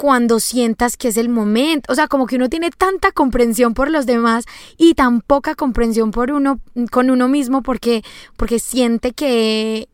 [0.00, 1.92] cuando sientas que es el momento.
[1.92, 4.46] O sea, como que uno tiene tanta comprensión por los demás
[4.78, 6.58] y tan poca comprensión por uno,
[6.90, 8.02] con uno mismo porque,
[8.38, 9.90] porque siente que,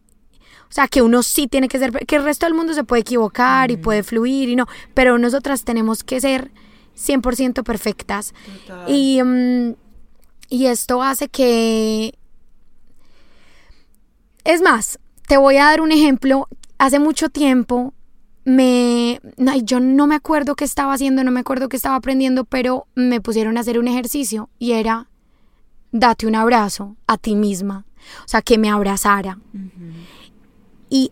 [0.71, 3.01] o sea, que uno sí tiene que ser, que el resto del mundo se puede
[3.01, 6.53] equivocar y puede fluir y no, pero nosotras tenemos que ser
[6.97, 8.33] 100% perfectas.
[8.87, 9.75] Y, mm,
[10.51, 12.17] y esto hace que...
[14.45, 16.47] Es más, te voy a dar un ejemplo.
[16.79, 17.93] Hace mucho tiempo
[18.47, 19.21] me,
[19.65, 23.21] yo no me acuerdo qué estaba haciendo, no me acuerdo qué estaba aprendiendo, pero me
[23.21, 25.09] pusieron a hacer un ejercicio y era
[25.91, 27.85] date un abrazo a ti misma,
[28.25, 29.39] o sea, que me abrazara.
[30.89, 31.11] Y,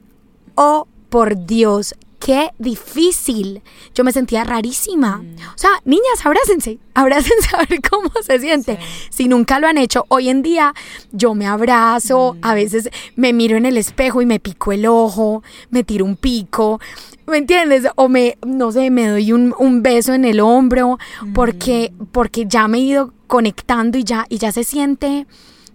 [0.54, 3.62] oh, por Dios, qué difícil.
[3.94, 5.18] Yo me sentía rarísima.
[5.18, 5.36] Mm.
[5.54, 8.78] O sea, niñas, abrácense, abrácense a ver cómo se siente.
[9.10, 10.72] Si nunca lo han hecho, hoy en día
[11.12, 12.54] yo me abrazo, a mm.
[12.54, 16.80] veces me miro en el espejo y me pico el ojo, me tiro un pico.
[17.26, 17.86] ¿Me entiendes?
[17.96, 20.98] O me, no sé, me doy un, beso en el hombro
[21.34, 22.04] porque, mm.
[22.06, 25.26] porque ya me he ido conectando y ya, y ya se siente,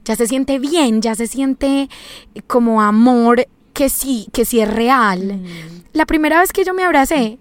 [0.06, 1.90] ya se siente bien, ya se siente
[2.48, 5.42] como amor que sí, que sí es real.
[5.94, 7.40] La primera vez que yo me abracé,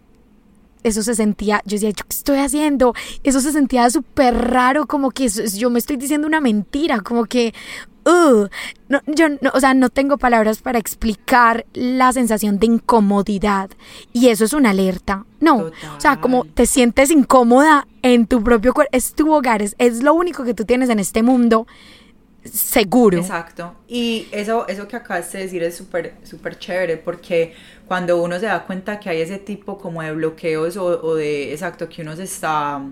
[0.83, 2.95] eso se sentía, yo decía, ¿yo qué estoy haciendo?
[3.23, 7.55] Eso se sentía súper raro, como que yo me estoy diciendo una mentira, como que,
[8.07, 8.47] uh,
[8.89, 13.71] no, yo, no, o sea, no tengo palabras para explicar la sensación de incomodidad.
[14.13, 15.25] Y eso es una alerta.
[15.41, 19.75] No, o sea, como te sientes incómoda en tu propio cuerpo, es tu hogar, es,
[19.79, 21.67] es lo único que tú tienes en este mundo
[22.45, 23.19] seguro.
[23.19, 23.75] Exacto.
[23.87, 27.55] Y eso, eso que acabas de decir es súper súper chévere porque
[27.89, 31.53] cuando uno se da cuenta que hay ese tipo como de bloqueos o, o de,
[31.53, 32.83] exacto, que uno se está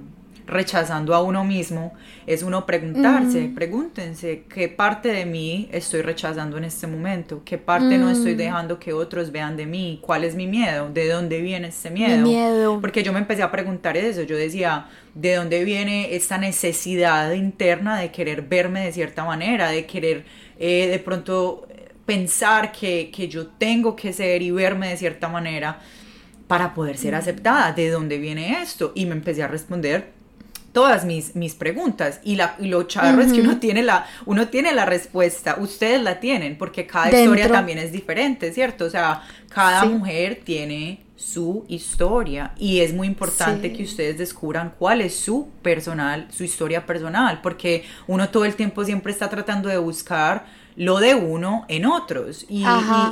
[0.46, 1.92] rechazando a uno mismo,
[2.26, 7.98] es uno preguntarse, pregúntense qué parte de mí estoy rechazando en este momento, qué parte
[7.98, 8.38] no estoy mm.
[8.38, 12.22] dejando que otros vean de mí, cuál es mi miedo, de dónde viene este miedo.
[12.22, 12.80] miedo.
[12.80, 17.98] Porque yo me empecé a preguntar eso, yo decía, ¿de dónde viene esta necesidad interna
[17.98, 20.24] de querer verme de cierta manera, de querer
[20.58, 21.66] eh, de pronto
[22.06, 25.80] pensar que, que yo tengo que ser y verme de cierta manera?
[26.46, 27.72] para poder ser aceptada.
[27.72, 28.92] ¿De dónde viene esto?
[28.94, 30.14] Y me empecé a responder
[30.72, 34.48] todas mis, mis preguntas y, la, y lo charro es que uno tiene, la, uno
[34.48, 38.84] tiene la respuesta, ustedes la tienen, porque cada historia también es diferente, ¿cierto?
[38.84, 45.00] O sea, cada mujer tiene su historia y es muy importante que ustedes descubran cuál
[45.00, 49.78] es su personal, su historia personal, porque uno todo el tiempo siempre está tratando de
[49.78, 50.44] buscar
[50.76, 52.44] lo de uno en otros.
[52.48, 52.64] Y,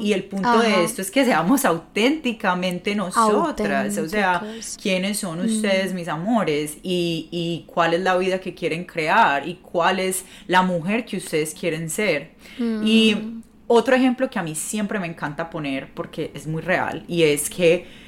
[0.03, 3.99] y, el punto de esto es que seamos auténticamente nosotras.
[3.99, 4.43] O sea,
[4.81, 5.47] quiénes son mm.
[5.47, 10.25] ustedes, mis amores, y, y, cuál es la vida que quieren crear y cuál es
[10.47, 12.33] la mujer que ustedes quieren ser.
[12.59, 13.43] Y mm.
[13.67, 17.49] otro ejemplo que a mí siempre me encanta poner porque es muy real y es
[17.49, 18.04] que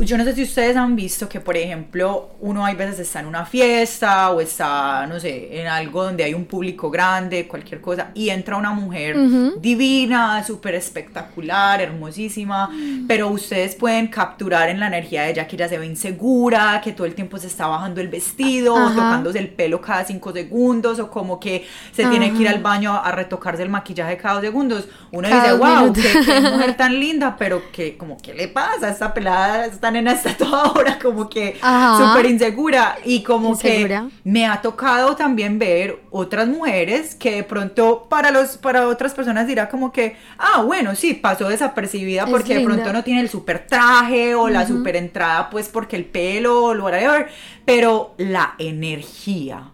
[0.00, 3.26] yo no sé si ustedes han visto que, por ejemplo, uno hay veces está en
[3.26, 8.10] una fiesta o está, no sé, en algo donde hay un público grande, cualquier cosa,
[8.14, 9.16] y entra una mujer
[9.60, 12.70] divina, súper espectacular, hermosísima,
[13.06, 16.92] pero ustedes pueden capturar en la energía de ella que ella se ve insegura, que
[16.92, 21.10] todo el tiempo se está bajando el vestido, tocándose el pelo cada cinco segundos, o
[21.10, 24.88] como que se tiene que ir al baño a, retocarse el maquillaje cada dos segundos.
[25.10, 29.12] Uno dice, wow, qué, mujer tan linda, pero que, como, ¿qué le pasa a esta
[29.12, 29.66] pelada?
[29.66, 35.16] Esta nena está toda hora como que súper insegura y como que me ha tocado
[35.16, 40.16] también ver otras mujeres que de pronto para los para otras personas dirá como que
[40.38, 44.66] ah bueno sí pasó desapercibida porque de pronto no tiene el super traje o la
[44.66, 47.28] super entrada pues porque el pelo o lo whatever
[47.64, 49.70] pero la energía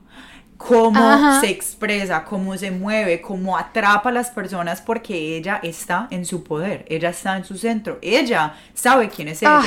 [0.56, 6.24] cómo se expresa, cómo se mueve, cómo atrapa a las personas porque ella está en
[6.24, 9.62] su poder, ella está en su centro, ella sabe quién es ella.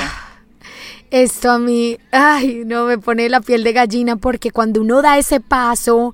[1.10, 5.18] Esto a mí, ay, no me pone la piel de gallina porque cuando uno da
[5.18, 6.12] ese paso,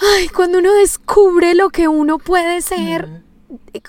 [0.00, 3.22] ay, cuando uno descubre lo que uno puede ser,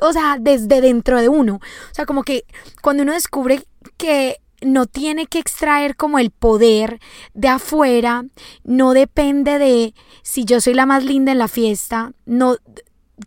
[0.02, 2.45] o sea, desde dentro de uno, o sea, como que
[2.82, 3.63] cuando uno descubre
[3.97, 7.00] que no tiene que extraer como el poder
[7.34, 8.26] de afuera,
[8.63, 12.58] no depende de si yo soy la más linda en la fiesta, no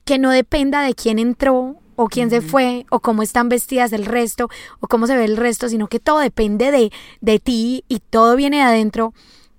[0.05, 4.07] que no dependa de quién entró o quién se fue, o cómo están vestidas el
[4.07, 4.49] resto,
[4.81, 8.37] o cómo se ve el resto, sino que todo depende de, de ti y todo
[8.37, 9.15] viene de adentro,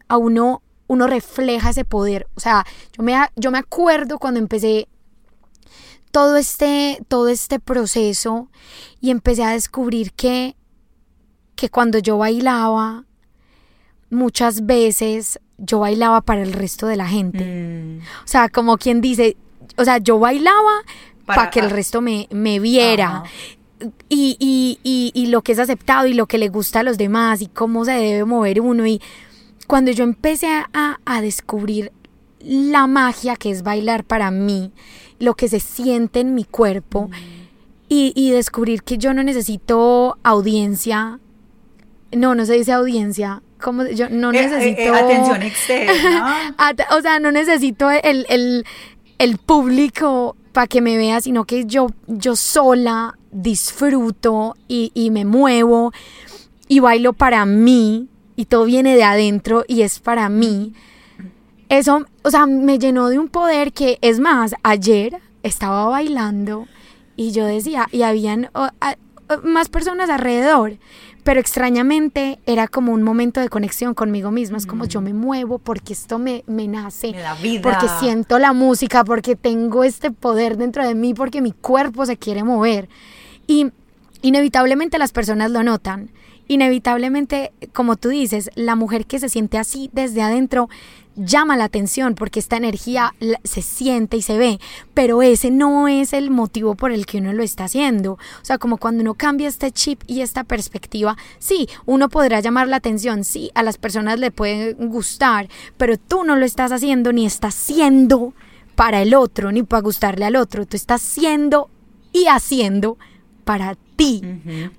[0.07, 2.27] a uno, uno refleja ese poder.
[2.35, 2.65] O sea,
[2.97, 4.87] yo me, yo me acuerdo cuando empecé
[6.11, 8.49] todo este, todo este proceso
[9.01, 10.55] y empecé a descubrir que,
[11.55, 13.05] que cuando yo bailaba,
[14.09, 17.43] muchas veces yo bailaba para el resto de la gente.
[17.43, 17.99] Mm.
[18.23, 19.37] O sea, como quien dice,
[19.77, 20.83] o sea, yo bailaba
[21.25, 23.23] para, que el resto me, me viera.
[24.09, 27.41] Y, y, y, lo que es aceptado y lo que le gusta a los demás
[27.41, 28.87] y cómo se debe mover uno.
[28.87, 29.01] Y
[29.67, 31.91] cuando yo empecé a, a descubrir
[32.39, 34.71] la magia que es bailar para mí,
[35.19, 37.09] lo que se siente en mi cuerpo
[37.89, 41.19] y, y, descubrir que yo no necesito audiencia,
[42.11, 44.93] no, no se dice audiencia, como yo no eh, eh, necesito...
[44.95, 46.55] atención externa.
[46.97, 48.65] o sea, no necesito el, el,
[49.17, 55.25] el público para que me vea, sino que yo, yo sola disfruto y, y me
[55.25, 55.91] muevo
[56.69, 60.71] y bailo para mí y todo viene de adentro y es para mí,
[61.67, 66.67] eso, o sea, me llenó de un poder que, es más, ayer estaba bailando
[67.17, 68.49] y yo decía, y habían
[69.43, 70.77] más personas alrededor,
[71.25, 75.57] pero extrañamente era como un momento de conexión conmigo misma, es como yo me muevo
[75.57, 77.63] porque esto me, me nace, Me da vida.
[77.63, 82.17] porque siento la música, porque tengo este poder dentro de mí, porque mi cuerpo se
[82.17, 82.89] quiere mover.
[83.47, 83.71] Y
[84.21, 86.11] inevitablemente las personas lo notan.
[86.47, 90.69] Inevitablemente, como tú dices, la mujer que se siente así desde adentro
[91.15, 93.13] llama la atención porque esta energía
[93.43, 94.59] se siente y se ve,
[94.93, 98.13] pero ese no es el motivo por el que uno lo está haciendo.
[98.13, 102.67] O sea, como cuando uno cambia este chip y esta perspectiva, sí, uno podrá llamar
[102.67, 105.47] la atención, sí, a las personas le puede gustar,
[105.77, 108.33] pero tú no lo estás haciendo ni estás siendo
[108.75, 111.69] para el otro, ni para gustarle al otro, tú estás siendo
[112.11, 112.97] y haciendo
[113.45, 114.21] para ti,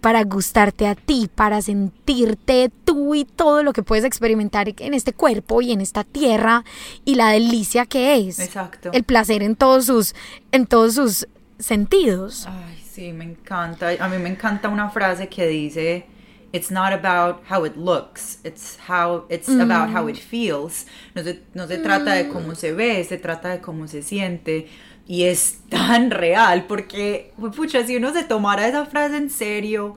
[0.02, 5.12] para gustarte a ti, para sentirte tú y todo lo que puedes experimentar en este
[5.14, 6.64] cuerpo y en esta tierra
[7.04, 8.40] y la delicia que es.
[8.40, 8.90] Exacto.
[8.92, 10.14] El placer en todos sus
[10.52, 12.46] en todos sus sentidos.
[12.48, 13.90] Ay, sí, me encanta.
[13.98, 16.06] A mí me encanta una frase que dice,
[16.52, 20.86] It's not about how it looks, it's how it's about how it feels.
[21.14, 24.66] No se, no se trata de cómo se ve, se trata de cómo se siente.
[25.08, 29.96] Y es tan real porque, pucha, si uno se tomara esa frase en serio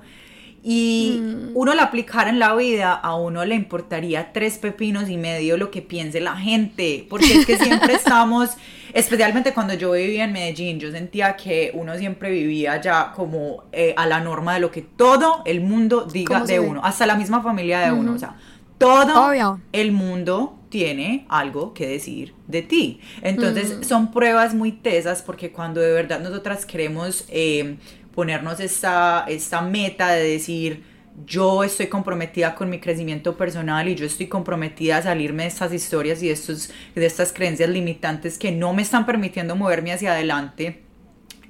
[0.62, 1.22] y
[1.54, 5.72] uno la aplicara en la vida, a uno le importaría tres pepinos y medio lo
[5.72, 8.52] que piense la gente, porque es que siempre estamos,
[8.94, 13.94] especialmente cuando yo vivía en Medellín, yo sentía que uno siempre vivía ya como eh,
[13.96, 16.68] a la norma de lo que todo el mundo diga ¿Cómo se de ve?
[16.68, 18.36] uno, hasta la misma familia de uno, o sea,
[18.78, 19.62] todo Obvio.
[19.72, 23.02] el mundo tiene algo que decir de ti.
[23.22, 27.78] Entonces son pruebas muy tesas porque cuando de verdad nosotras queremos eh,
[28.14, 30.84] ponernos esta, esta meta de decir
[31.26, 35.74] yo estoy comprometida con mi crecimiento personal y yo estoy comprometida a salirme de estas
[35.74, 40.14] historias y de, estos, de estas creencias limitantes que no me están permitiendo moverme hacia
[40.14, 40.84] adelante.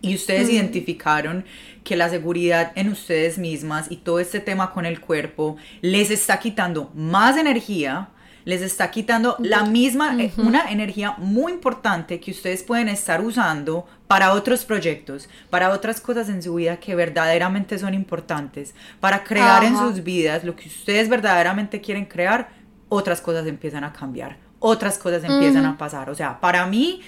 [0.01, 1.43] Y ustedes identificaron
[1.83, 6.39] que la seguridad en ustedes mismas y todo este tema con el cuerpo les está
[6.39, 8.09] quitando más energía,
[8.45, 13.85] les está quitando la misma, eh, una energía muy importante que ustedes pueden estar usando
[14.07, 19.63] para otros proyectos, para otras cosas en su vida que verdaderamente son importantes, para crear
[19.63, 22.49] en sus vidas lo que ustedes verdaderamente quieren crear,
[22.89, 26.09] otras cosas empiezan a cambiar, otras cosas empiezan a pasar.
[26.09, 27.01] O sea, para mí,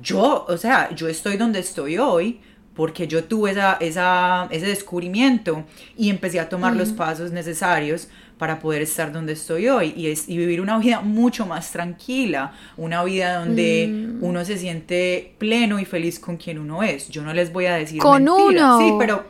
[0.00, 2.40] yo, o sea, yo estoy donde estoy hoy
[2.74, 5.64] porque yo tuve esa, esa, ese descubrimiento
[5.96, 8.08] y empecé a tomar los pasos necesarios
[8.38, 12.52] para poder estar donde estoy hoy y, es, y vivir una vida mucho más tranquila,
[12.76, 17.08] una vida donde uno se siente pleno y feliz con quien uno es.
[17.08, 18.78] Yo no les voy a decir Con mentiras, uno.
[18.80, 19.24] sí, pero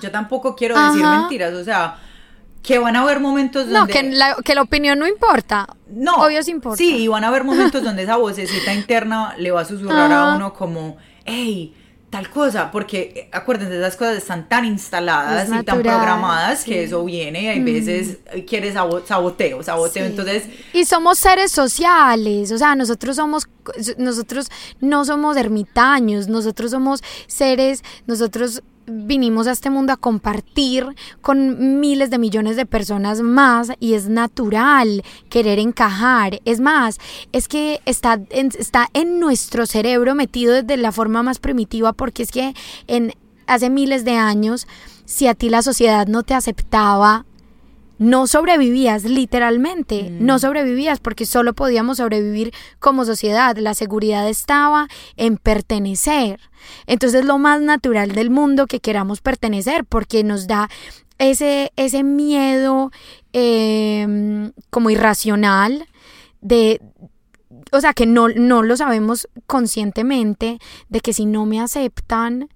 [0.00, 1.98] yo tampoco quiero decir mentiras, o sea,
[2.62, 3.92] que van a haber momentos No, donde...
[3.92, 5.66] que la, que la opinión no importa.
[5.88, 6.76] No, Obvio sí importa.
[6.76, 10.34] Sí, y van a haber momentos donde esa vocecita interna le va a susurrar a
[10.34, 11.74] uno como, hey,
[12.10, 16.70] tal cosa, porque eh, acuérdense, esas cosas están tan instaladas Es y tan programadas sí.
[16.70, 20.10] que eso viene y hay veces eh, quiere sabo- saboteo, saboteo, Sí.
[20.10, 20.44] entonces...
[20.72, 23.48] Y somos seres sociales, o sea, nosotros somos,
[23.98, 24.48] nosotros
[24.80, 30.86] no somos ermitaños, nosotros somos seres, nosotros vinimos a este mundo a compartir
[31.20, 36.40] con miles de millones de personas más y es natural querer encajar.
[36.44, 36.98] Es más,
[37.32, 42.22] es que está en, está en nuestro cerebro metido desde la forma más primitiva porque
[42.22, 42.54] es que
[42.86, 43.12] en
[43.46, 44.66] hace miles de años,
[45.04, 47.24] si a ti la sociedad no te aceptaba,
[47.98, 55.36] no sobrevivías literalmente, no sobrevivías porque solo podíamos sobrevivir como sociedad, la seguridad estaba en
[55.36, 56.40] pertenecer.
[56.86, 60.68] Entonces lo más natural del mundo que queramos pertenecer porque nos da
[61.18, 62.90] ese, ese miedo
[63.32, 65.86] eh, como irracional
[66.40, 66.80] de,
[67.72, 72.48] o sea, que no, no lo sabemos conscientemente, de que si no me aceptan,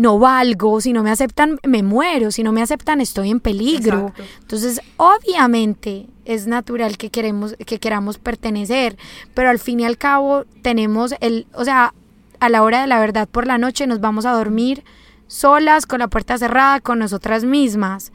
[0.00, 4.08] no valgo, si no me aceptan, me muero, si no me aceptan, estoy en peligro.
[4.08, 4.22] Exacto.
[4.40, 8.96] Entonces, obviamente es natural que queremos que queramos pertenecer,
[9.34, 11.92] pero al fin y al cabo tenemos el, o sea,
[12.38, 14.84] a la hora de la verdad por la noche nos vamos a dormir
[15.26, 18.10] solas con la puerta cerrada con nosotras mismas.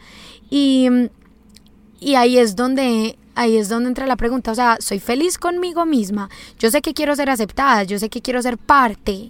[0.50, 0.90] Y
[2.00, 5.86] y ahí es donde ahí es donde entra la pregunta, o sea, soy feliz conmigo
[5.86, 6.32] misma.
[6.58, 9.30] Yo sé que quiero ser aceptada, yo sé que quiero ser parte,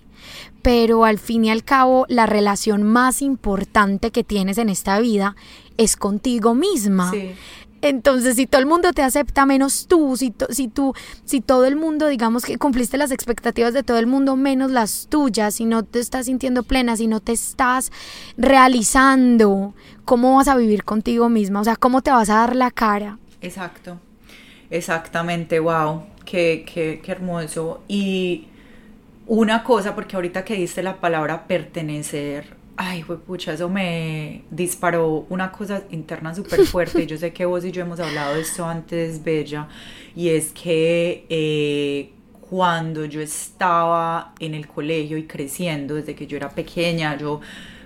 [0.62, 5.36] pero al fin y al cabo la relación más importante que tienes en esta vida
[5.78, 7.12] es contigo misma.
[7.12, 7.34] Sí.
[7.82, 11.76] Entonces, si todo el mundo te acepta menos tú, si, si tú, si todo el
[11.76, 15.84] mundo, digamos que cumpliste las expectativas de todo el mundo menos las tuyas, si no
[15.84, 17.92] te estás sintiendo plena, si no te estás
[18.38, 21.62] realizando, ¿cómo vas a vivir contigo misma?
[21.62, 23.20] O sea, ¿cómo te vas a dar la cara?
[23.40, 24.00] Exacto,
[24.72, 27.84] exactamente, wow, qué, qué, qué hermoso.
[27.88, 28.48] Y
[29.28, 35.52] una cosa, porque ahorita que diste la palabra pertenecer, ay, pucha, eso me disparó una
[35.52, 37.08] cosa interna súper fuerte.
[37.08, 39.68] Yo sé que vos y yo hemos hablado de esto antes, Bella,
[40.16, 42.12] y es que eh,
[42.50, 47.42] cuando yo estaba en el colegio y creciendo, desde que yo era pequeña, yo,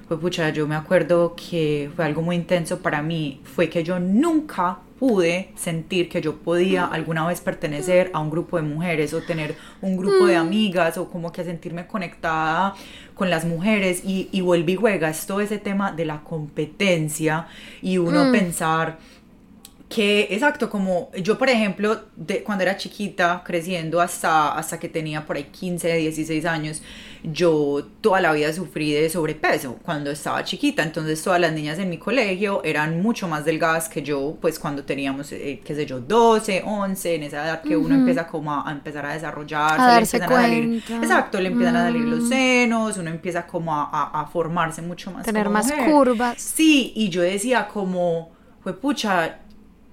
[0.09, 3.99] pues pucha, yo me acuerdo que fue algo muy intenso para mí, fue que yo
[3.99, 9.21] nunca pude sentir que yo podía alguna vez pertenecer a un grupo de mujeres o
[9.21, 12.73] tener un grupo de amigas o como que sentirme conectada
[13.13, 14.01] con las mujeres.
[14.03, 17.47] Y, y vuelve y juega es todo ese tema de la competencia
[17.81, 18.31] y uno mm.
[18.31, 18.97] pensar
[19.89, 25.25] que, exacto, como yo, por ejemplo, de, cuando era chiquita, creciendo hasta, hasta que tenía
[25.25, 26.83] por ahí 15, 16 años,
[27.23, 30.83] yo toda la vida sufrí de sobrepeso cuando estaba chiquita.
[30.83, 34.83] Entonces, todas las niñas en mi colegio eran mucho más delgadas que yo, pues cuando
[34.83, 38.71] teníamos, eh, qué sé yo, 12, 11, en esa edad que uno empieza como a,
[38.71, 40.97] empezar a desarrollarse, a darse cuenta.
[40.97, 42.29] exacto, le empiezan a salir los mm.
[42.29, 45.25] senos, uno empieza como a, a, formarse mucho más.
[45.25, 46.39] Tener más curvas.
[46.39, 48.29] Sí, y yo decía como,
[48.61, 49.39] fue pucha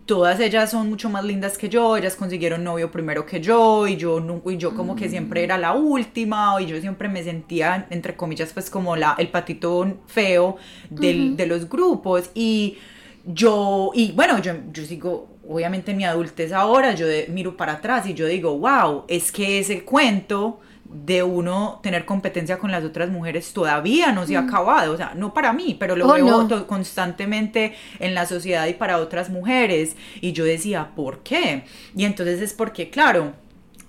[0.07, 3.97] todas ellas son mucho más lindas que yo, ellas consiguieron novio primero que yo y
[3.97, 8.17] yo y yo como que siempre era la última y yo siempre me sentía entre
[8.17, 10.57] comillas pues como la el patito feo
[10.89, 12.79] del, de los grupos y
[13.25, 18.07] yo y bueno yo, yo sigo obviamente en mi adultez ahora yo miro para atrás
[18.07, 20.61] y yo digo wow es que ese cuento
[20.91, 25.15] de uno tener competencia con las otras mujeres todavía no se ha acabado, o sea,
[25.15, 29.97] no para mí, pero lo oh, veo constantemente en la sociedad y para otras mujeres.
[30.21, 31.65] Y yo decía, ¿por qué?
[31.95, 33.33] Y entonces es porque, claro,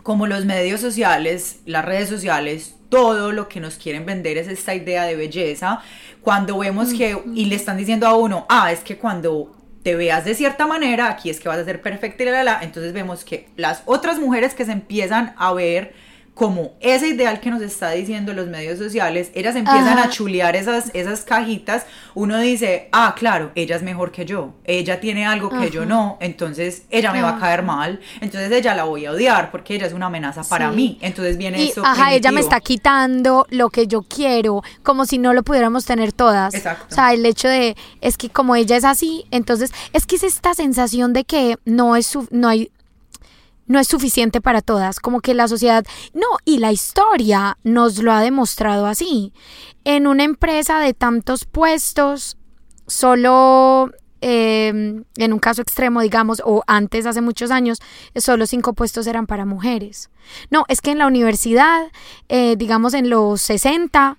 [0.03, 4.73] como los medios sociales, las redes sociales, todo lo que nos quieren vender es esta
[4.73, 5.81] idea de belleza,
[6.21, 10.25] cuando vemos que, y le están diciendo a uno, ah, es que cuando te veas
[10.25, 12.93] de cierta manera, aquí es que vas a ser perfecta y la, la, la, entonces
[12.93, 16.06] vemos que las otras mujeres que se empiezan a ver
[16.37, 20.91] como ese ideal que nos está diciendo los medios sociales, ellas empiezan a chulear esas,
[20.93, 25.71] esas cajitas, uno dice, ah, claro, ella es mejor que yo, ella tiene algo que
[25.71, 29.49] yo no, entonces ella me va a caer mal, entonces ella la voy a odiar
[29.49, 33.47] porque ella es una amenaza para mí, entonces viene y, Ajá, ella me está quitando
[33.49, 36.53] lo que yo quiero, como si no lo pudiéramos tener todas.
[36.53, 36.85] Exacto.
[36.91, 40.23] O sea, el hecho de, es que como ella es así, entonces, es que es
[40.23, 42.69] esta sensación de que no es, no hay
[43.67, 48.11] no es suficiente para todas, como que la sociedad, no, y la historia nos lo
[48.11, 49.33] ha demostrado así.
[49.83, 52.37] En una empresa de tantos puestos,
[52.87, 53.91] solo
[54.21, 57.79] em, en un caso extremo, digamos, o antes, hace muchos años,
[58.15, 60.09] solo cinco puestos eran para mujeres.
[60.49, 61.91] No, es que en la universidad,
[62.29, 64.17] eh, digamos en los 60,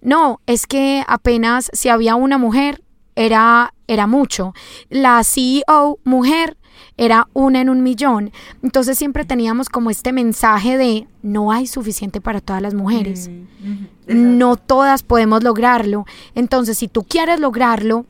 [0.00, 2.82] no, es que apenas si había una mujer,
[3.16, 4.52] era, era mucho.
[4.90, 6.56] La CEO mujer
[6.96, 8.32] era una en un millón.
[8.62, 13.28] Entonces siempre teníamos como este mensaje de no hay suficiente para todas las mujeres.
[13.28, 16.06] Mm, no todas podemos lograrlo.
[16.34, 18.06] Entonces si tú quieres lograrlo,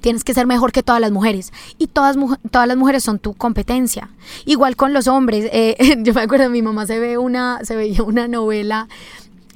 [0.00, 1.52] tienes que ser mejor que todas las mujeres.
[1.78, 2.16] Y todas,
[2.50, 4.10] todas las mujeres son tu competencia.
[4.44, 5.48] Igual con los hombres.
[5.52, 8.88] Eh, yo me acuerdo, mi mamá se ve una, se veía una novela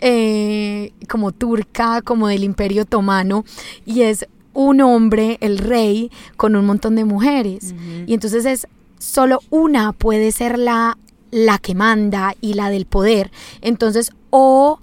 [0.00, 3.44] eh, como turca, como del Imperio Otomano,
[3.86, 4.26] y es
[4.56, 7.74] un hombre, el rey, con un montón de mujeres.
[8.06, 8.66] Y entonces es
[8.98, 10.96] solo una puede ser la,
[11.30, 13.30] la que manda y la del poder.
[13.60, 14.80] Entonces, o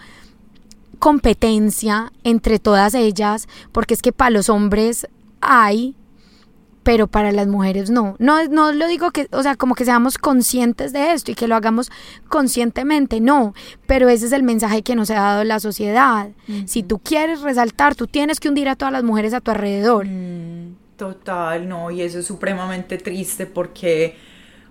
[1.00, 5.08] competencia entre todas ellas, porque es que para los hombres
[5.42, 5.96] hay
[6.84, 8.16] pero para las mujeres no.
[8.20, 11.48] No, no lo digo que, o sea, como que seamos conscientes de esto y que
[11.48, 11.92] lo hagamos
[12.28, 13.54] conscientemente, no,
[13.88, 16.30] pero ese es el mensaje que nos ha dado la sociedad.
[16.66, 20.06] Si tú quieres resaltar, tú tienes que hundir a todas las mujeres a tu alrededor.
[20.06, 24.16] Mm, total, no, y eso es supremamente triste porque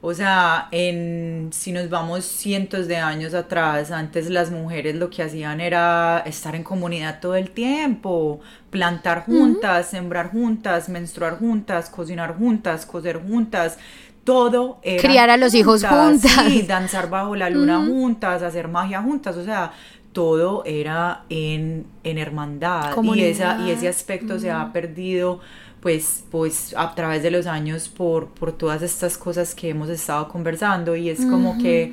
[0.05, 5.23] o sea, en, si nos vamos cientos de años atrás, antes las mujeres lo que
[5.23, 8.41] hacían era estar en comunidad todo el tiempo,
[8.71, 13.79] plantar juntas, sembrar juntas, menstruar juntas, cocinar juntas, coser juntas,
[14.25, 19.01] todo era criar a los hijos juntas, sí, danzar bajo la luna juntas, hacer magia
[19.03, 19.71] juntas, o sea,
[20.13, 25.39] todo era en, en hermandad y, esa, y ese aspecto se ha perdido
[25.83, 30.29] pues, pues a través de los años por, por todas estas cosas que hemos estado
[30.29, 31.93] conversando y es como que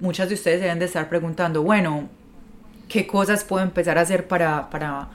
[0.00, 2.08] muchas de ustedes deben de estar preguntando, bueno,
[2.88, 5.10] ¿qué cosas puedo empezar a hacer para, para,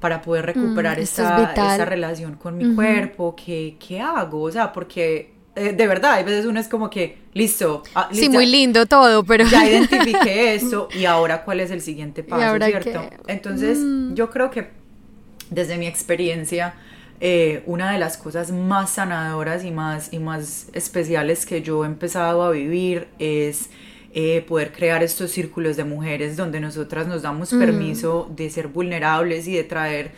[0.00, 1.74] para poder recuperar Mm, esto es esa, vital.
[1.74, 4.42] esa relación con mi cuerpo, ¿qué, ¿qué hago?
[4.42, 8.28] O sea, porque eh, de verdad, hay veces uno es como que, listo, ah, Sí,
[8.28, 9.44] muy lindo todo, pero...
[9.44, 13.10] ya identifiqué eso y ahora cuál es el siguiente paso, ¿cierto?
[13.26, 14.14] Entonces, Mm.
[14.14, 14.68] yo creo que
[15.50, 16.74] desde mi experiencia,
[17.20, 21.86] eh, una de las cosas más sanadoras y más, y más especiales que yo he
[21.86, 23.68] empezado a vivir es
[24.12, 29.46] eh, poder crear estos círculos de mujeres donde nosotras nos damos permiso de ser vulnerables
[29.46, 30.12] y de traer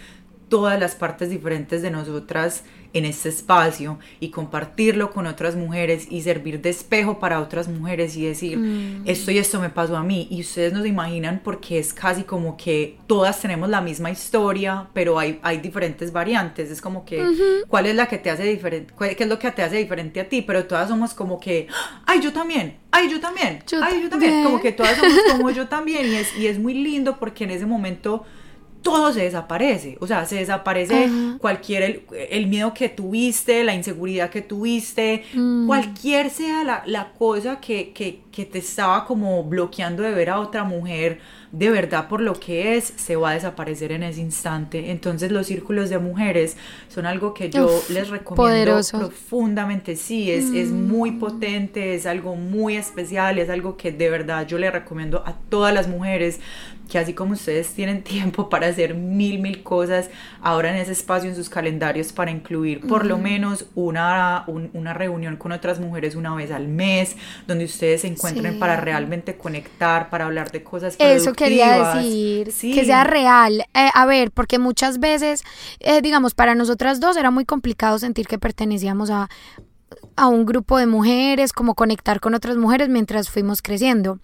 [0.52, 6.20] todas las partes diferentes de nosotras en este espacio y compartirlo con otras mujeres y
[6.20, 10.28] servir de espejo para otras mujeres y decir, esto y esto me pasó a mí
[10.30, 14.88] y ustedes no se imaginan porque es casi como que todas tenemos la misma historia,
[14.92, 17.24] pero hay, hay diferentes variantes, es como que
[17.66, 20.28] cuál es la que te hace diferente, qué es lo que te hace diferente a
[20.28, 21.68] ti, pero todas somos como que,
[22.04, 24.44] ay, yo también, ay, yo también, Yo ay, yo también, también.
[24.44, 27.52] como que todas somos como yo también y es, y es muy lindo porque en
[27.52, 28.26] ese momento
[28.82, 31.38] todo se desaparece, o sea, se desaparece Ajá.
[31.38, 35.66] cualquier, el, el miedo que tuviste, la inseguridad que tuviste, Mm.
[35.66, 40.40] cualquier sea la, la cosa que, que, que te estaba como bloqueando de ver a
[40.40, 41.20] otra mujer
[41.52, 44.90] de verdad por lo que es, se va a desaparecer en ese instante.
[44.90, 46.56] Entonces los círculos de mujeres
[46.88, 48.98] son algo que yo Uf, les recomiendo poderoso.
[48.98, 50.86] profundamente, sí, es, es Mm.
[50.88, 55.34] muy potente, es algo muy especial, es algo que de verdad yo le recomiendo a
[55.50, 56.40] todas las mujeres
[56.92, 60.10] que así como ustedes tienen tiempo para hacer mil, mil cosas,
[60.42, 64.92] ahora en ese espacio en sus calendarios para incluir por lo menos una, un- una
[64.92, 67.16] reunión con otras mujeres una vez al mes,
[67.46, 68.58] donde ustedes se encuentren Sí.
[68.58, 72.74] para realmente conectar, para hablar de cosas Eso quería decir, Sí.
[72.74, 73.60] que sea real.
[73.74, 75.42] Eh, a ver, porque muchas veces,
[75.80, 79.30] eh, digamos, para nosotras dos era muy complicado sentir que pertenecíamos a,
[80.16, 84.18] a un grupo de mujeres, como conectar con otras mujeres mientras fuimos creciendo.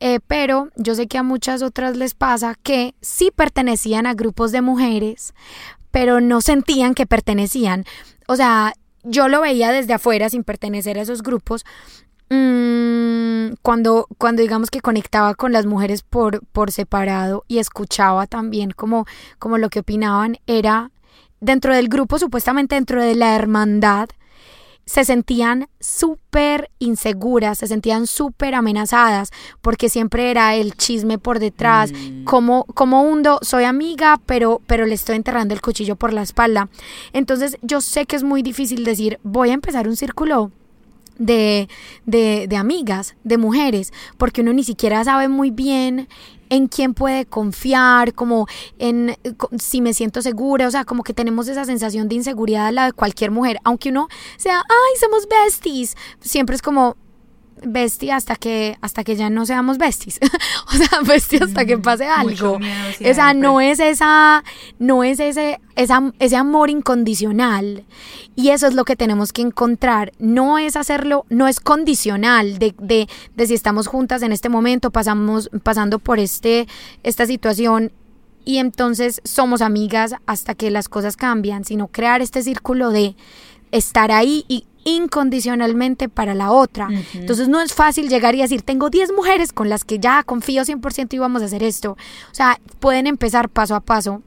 [0.00, 4.52] Eh, pero yo sé que a muchas otras les pasa que sí pertenecían a grupos
[4.52, 5.34] de mujeres,
[5.90, 7.84] pero no sentían que pertenecían.
[8.26, 11.64] O sea, yo lo veía desde afuera sin pertenecer a esos grupos.
[12.30, 18.70] Mm, cuando, cuando digamos que conectaba con las mujeres por, por separado y escuchaba también
[18.70, 19.06] como,
[19.38, 20.90] como lo que opinaban, era
[21.40, 24.08] dentro del grupo, supuestamente dentro de la hermandad,
[24.86, 29.30] se sentían súper inseguras, se sentían súper amenazadas,
[29.60, 32.24] porque siempre era el chisme por detrás, Mm.
[32.24, 36.68] como, como hundo, soy amiga, pero, pero le estoy enterrando el cuchillo por la espalda.
[37.12, 40.50] Entonces yo sé que es muy difícil decir, voy a empezar un círculo
[41.18, 41.68] de,
[42.06, 46.08] de, de amigas, de mujeres, porque uno ni siquiera sabe muy bien
[46.50, 48.46] en quién puede confiar, como
[48.78, 49.16] en
[49.58, 52.92] si me siento segura, o sea, como que tenemos esa sensación de inseguridad la de
[52.92, 56.96] cualquier mujer, aunque uno sea, ay, somos besties, siempre es como
[57.62, 60.20] bestie hasta que hasta que ya no seamos besties,
[60.68, 62.66] o sea, bestie hasta que pase Mucho algo.
[63.10, 64.44] O sea, no es esa,
[64.78, 67.84] no es ese, esa, ese amor incondicional.
[68.36, 70.12] Y eso es lo que tenemos que encontrar.
[70.18, 74.90] No es hacerlo, no es condicional de, de, de si estamos juntas en este momento,
[74.90, 76.66] pasamos, pasando por este,
[77.02, 77.92] esta situación.
[78.44, 83.16] Y entonces somos amigas hasta que las cosas cambian, sino crear este círculo de
[83.70, 86.88] estar ahí y incondicionalmente para la otra.
[87.14, 90.62] Entonces no es fácil llegar y decir, tengo 10 mujeres con las que ya confío
[90.64, 91.92] 100% y vamos a hacer esto.
[91.92, 94.22] O sea, pueden empezar paso a paso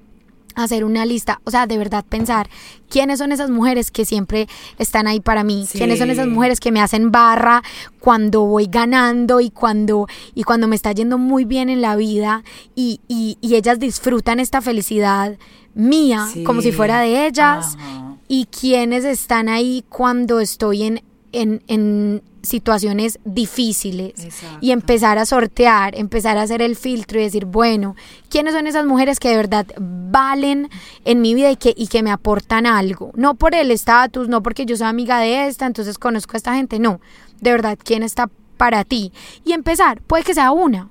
[0.56, 2.50] a hacer una lista, o sea, de verdad pensar
[2.90, 4.48] quiénes son esas mujeres que siempre
[4.80, 5.78] están ahí para mí, Sí.
[5.78, 7.62] quiénes son esas mujeres que me hacen barra
[8.00, 12.44] cuando voy ganando y cuando y cuando me está yendo muy bien en la vida
[12.74, 15.38] y, y, y ellas disfrutan esta felicidad
[15.76, 16.44] mía Sí.
[16.44, 18.17] como si fuera de ellas Ajá.
[18.28, 24.58] Y quiénes están ahí cuando estoy en, en, en situaciones difíciles Exacto.
[24.62, 27.96] y empezar a sortear, empezar a hacer el filtro y decir, bueno,
[28.30, 30.70] ¿quiénes son esas mujeres que de verdad valen
[31.04, 33.12] en mi vida y que, y que me aportan algo?
[33.16, 36.56] No por el estatus, no porque yo soy amiga de esta, entonces conozco a esta
[36.56, 37.02] gente, no,
[37.42, 39.12] de verdad, ¿quién está para ti?
[39.44, 40.90] Y empezar, puede que sea una,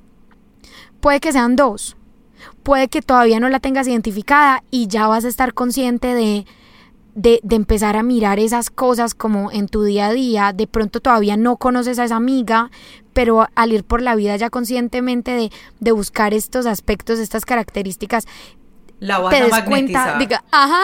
[1.01, 1.97] puede que sean dos,
[2.63, 6.45] puede que todavía no la tengas identificada y ya vas a estar consciente de,
[7.17, 10.53] de, de empezar a mirar esas cosas como en tu día a día.
[10.53, 12.71] De pronto todavía no conoces a esa amiga,
[13.13, 15.51] pero al ir por la vida ya conscientemente de,
[15.81, 18.27] de buscar estos aspectos, estas características,
[19.01, 20.83] La vas te a des cuenta, diga, ajá,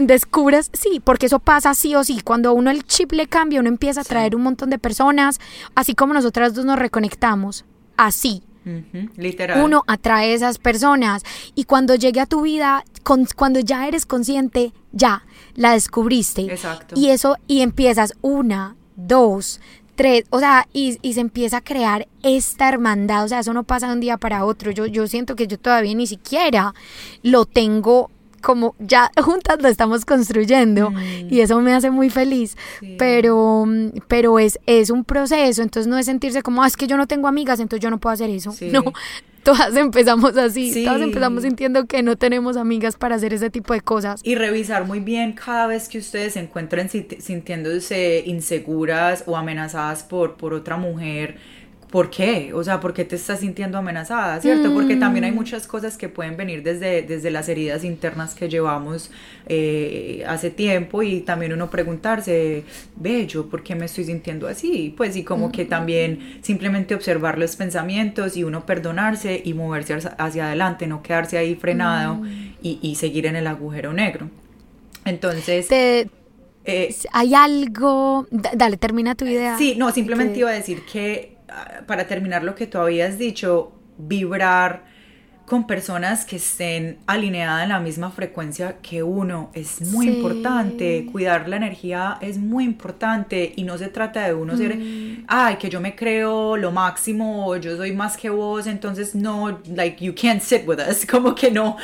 [0.00, 2.20] descubres, sí, porque eso pasa sí o sí.
[2.24, 4.08] Cuando a uno el chip le cambia, uno empieza a Sí.
[4.10, 5.38] traer un montón de personas,
[5.74, 7.64] así como nosotras dos nos reconectamos,
[7.96, 8.42] así.
[9.16, 9.64] Literal.
[9.64, 11.22] Uno atrae esas personas
[11.54, 16.42] y cuando llegue a tu vida, con- cuando ya eres consciente, ya la descubriste.
[16.42, 16.94] Exacto.
[16.98, 19.60] Y eso, y empiezas una, dos,
[19.94, 23.62] tres, o sea, y, y, se empieza a crear esta hermandad, o sea, eso no
[23.64, 26.74] pasa de un día para otro, yo, yo siento que yo todavía ni siquiera
[27.22, 28.10] lo tengo
[28.42, 31.28] como ya juntas lo estamos construyendo mm.
[31.30, 32.56] y eso me hace muy feliz,
[32.98, 33.66] pero,
[34.08, 37.06] pero es, es un proceso, entonces no es sentirse como, ah, es que yo no
[37.06, 38.92] tengo amigas, entonces yo no puedo hacer eso, no,
[39.42, 43.80] todas empezamos así, todas empezamos sintiendo que no tenemos amigas para hacer ese tipo de
[43.80, 44.20] cosas.
[44.24, 50.36] Y revisar muy bien cada vez que ustedes se encuentren sintiéndose inseguras o amenazadas por,
[50.36, 51.36] por otra mujer
[51.90, 52.52] ¿por qué?
[52.52, 54.40] O sea, ¿por qué te estás sintiendo amenazada?
[54.40, 54.72] ¿Cierto?
[54.74, 55.36] Porque también hay mm.
[55.36, 59.10] muchas cosas que pueden venir desde, desde las heridas internas que llevamos
[59.48, 62.64] eh, hace tiempo y también uno preguntarse,
[62.96, 64.94] bello, ¿por qué me estoy sintiendo así?
[64.96, 70.46] Pues y como que también simplemente observar los pensamientos y uno perdonarse y moverse hacia
[70.46, 72.56] adelante, no quedarse ahí frenado mm.
[72.62, 74.28] y, seguir en el agujero negro.
[75.04, 75.68] Entonces...
[75.70, 76.08] Eh,
[77.12, 78.26] ¿Hay algo?
[78.32, 79.56] dale, termina tu idea.
[79.56, 81.35] Sí, no, simplemente iba a decir que
[81.86, 84.84] para terminar lo que tú habías dicho, vibrar
[85.46, 91.06] con personas que estén alineadas en la misma frecuencia que uno es muy importante.
[91.12, 95.24] Cuidar la energía es muy importante y no se trata de uno ser, mm.
[95.28, 99.60] ay, que yo me creo lo máximo o yo soy más que vos, entonces no,
[99.68, 101.06] like, you can't sit with us.
[101.10, 101.76] Como que no,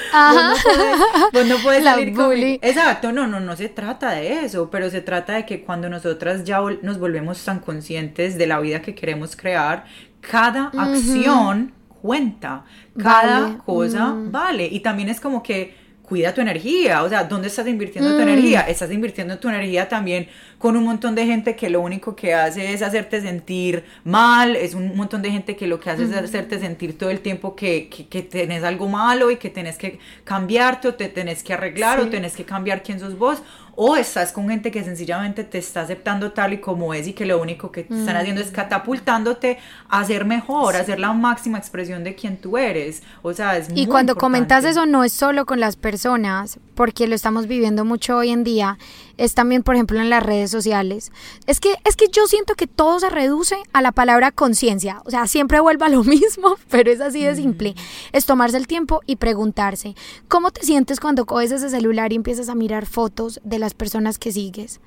[1.32, 2.58] vos no puedes, salir bully.
[2.62, 6.42] Exacto, no, no, no se trata de eso, pero se trata de que cuando nosotras
[6.42, 9.84] ya nos volvemos tan conscientes de la vida que queremos crear,
[10.20, 11.72] cada acción
[12.02, 12.64] cuenta.
[12.98, 14.32] Cada cosa mm.
[14.32, 14.66] vale.
[14.66, 15.80] Y también es como que
[16.12, 18.28] cuida tu energía, o sea, ¿dónde estás invirtiendo tu mm.
[18.28, 18.60] energía?
[18.62, 20.28] Estás invirtiendo tu energía también
[20.58, 24.74] con un montón de gente que lo único que hace es hacerte sentir mal, es
[24.74, 27.88] un montón de gente que lo que hace es hacerte sentir todo el tiempo que,
[27.88, 32.08] que, tenés algo malo y que tenés que cambiarte o te tenés que arreglar o
[32.10, 33.42] tenés que cambiar quién sos vos,
[33.74, 37.24] o estás con gente que sencillamente te está aceptando tal y como es y que
[37.24, 38.54] lo único que te están haciendo es mm.
[38.54, 39.58] catapultándote
[39.88, 43.02] a ser mejor, a ser la máxima expresión de quien tú eres.
[43.22, 47.14] O sea, es Y cuando comentas eso no es solo con las personas, porque lo
[47.14, 48.78] estamos viviendo mucho hoy en día,
[49.16, 51.12] es también, por ejemplo, en las redes sociales.
[51.46, 55.10] Es que es que yo siento que todo se reduce a la palabra conciencia, o
[55.10, 57.74] sea, siempre vuelva a lo mismo, pero es así de simple.
[58.12, 59.94] Es tomarse el tiempo y preguntarse,
[60.28, 64.18] ¿cómo te sientes cuando coges ese celular y empiezas a mirar fotos de las personas
[64.18, 64.80] que sigues.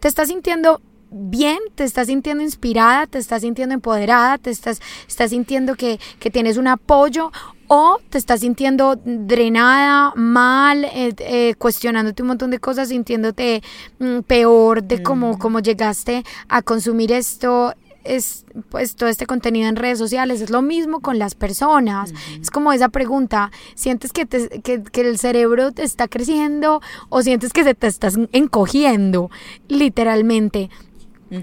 [0.00, 1.58] ¿Te estás sintiendo bien?
[1.74, 3.06] ¿Te estás sintiendo inspirada?
[3.06, 4.38] ¿Te estás sintiendo empoderada?
[4.38, 5.98] ¿Te estás, estás sintiendo que,
[6.32, 7.30] tienes un apoyo?
[7.68, 13.62] ¿O te estás sintiendo drenada, mal, eh, eh, cuestionándote un montón de cosas, sintiéndote
[13.98, 17.74] mm, peor de cómo, cómo llegaste a consumir esto?
[18.04, 22.12] es pues todo este contenido en redes sociales, es lo mismo con las personas.
[22.40, 27.64] Es como esa pregunta, ¿sientes que, que, el cerebro te está creciendo o sientes que
[27.64, 29.30] se te estás encogiendo
[29.68, 30.70] literalmente?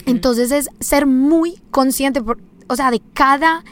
[0.05, 2.22] Entonces es ser muy consciente,
[2.67, 3.63] o sea, de cada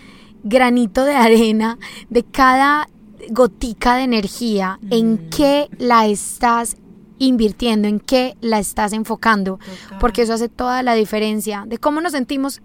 [0.44, 1.78] granito de arena,
[2.10, 2.90] de cada
[3.30, 5.30] gotica de energía, en mm.
[5.30, 6.78] qué la estás
[7.18, 9.60] invirtiendo, en qué la estás enfocando,
[10.00, 12.62] porque eso hace toda la diferencia de cómo nos sentimos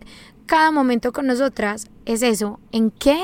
[0.46, 3.18] cada momento con nosotras, es eso, en qué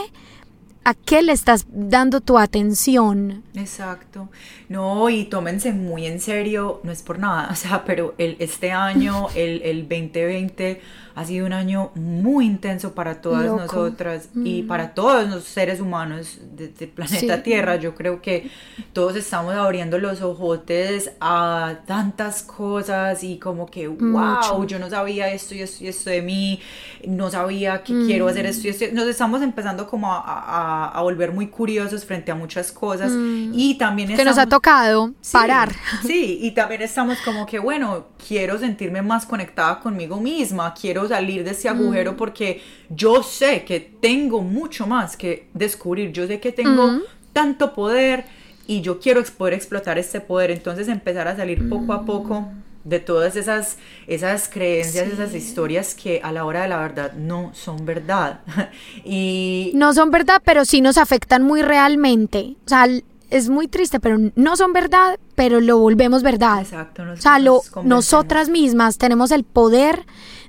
[0.83, 3.45] ¿A qué le estás dando tu atención?
[3.55, 4.31] Exacto.
[4.71, 8.73] No, y tómense muy en serio, no es por nada, o sea, pero el, este
[8.73, 10.81] año, el, el 2020,
[11.15, 14.67] ha sido un año muy intenso para todas nosotras y mm.
[14.67, 17.77] para todos los seres humanos del planeta Tierra.
[17.77, 18.51] Yo creo que
[18.93, 25.31] todos estamos abriendo los ojotes a tantas cosas y como que, wow, yo no sabía
[25.31, 26.61] esto y esto y esto de mí,
[27.07, 28.85] no sabía que quiero hacer esto y esto.
[28.93, 33.53] Nos estamos empezando como a, a, volver muy curiosos frente a muchas cosas mm.
[33.55, 34.15] y también...
[34.15, 35.73] que nos ha tocado parar.
[36.07, 41.45] Sí, y también estamos como que, bueno, quiero sentirme más conectada conmigo misma, quiero salir
[41.45, 42.17] de ese agujero mm.
[42.17, 47.03] porque yo sé que tengo mucho más que descubrir, yo sé que tengo mm.
[47.33, 48.25] tanto poder
[48.67, 52.63] y yo quiero poder explotar este poder, entonces empezar a salir poco a poco mm.
[52.85, 57.51] de todas esas, esas creencias, esas historias que a la hora de la verdad no
[57.55, 58.41] son verdad.
[59.05, 62.57] y no son verdad, pero sí nos afectan muy realmente.
[62.65, 62.87] O sea,
[63.31, 66.61] es muy triste, pero no son verdad, pero lo volvemos verdad.
[66.61, 67.03] Exacto.
[67.03, 67.39] o sea,
[67.83, 70.05] nosotras mismas tenemos el poder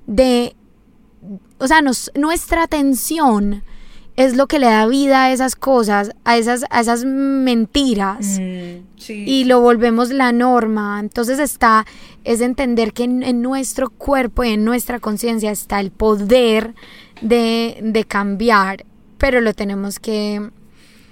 [0.08, 0.56] de
[1.62, 1.82] o sea,
[2.16, 3.64] nuestra atención
[4.16, 8.40] es lo que le da vida a esas cosas, a esas, a esas mentiras.
[8.40, 11.00] Mm, y lo volvemos la norma.
[11.00, 11.86] Entonces está,
[12.24, 16.74] es entender que en, nuestro cuerpo y en nuestra conciencia está el poder
[17.22, 18.86] de, de cambiar,
[19.18, 20.50] pero lo tenemos que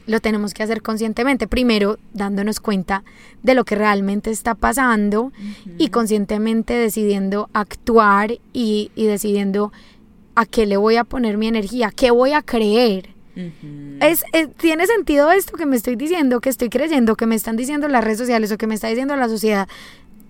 [0.09, 1.47] lo tenemos que hacer conscientemente.
[1.47, 3.03] Primero, dándonos cuenta
[3.43, 5.31] de lo que realmente está pasando
[5.77, 9.71] y conscientemente decidiendo actuar y, y decidiendo
[10.33, 13.09] a qué le voy a poner mi energía, qué voy a creer.
[14.01, 14.23] es,
[14.57, 18.03] ¿Tiene sentido esto que me estoy diciendo, que estoy creyendo, que me están diciendo las
[18.03, 19.67] redes sociales o que me está diciendo la sociedad?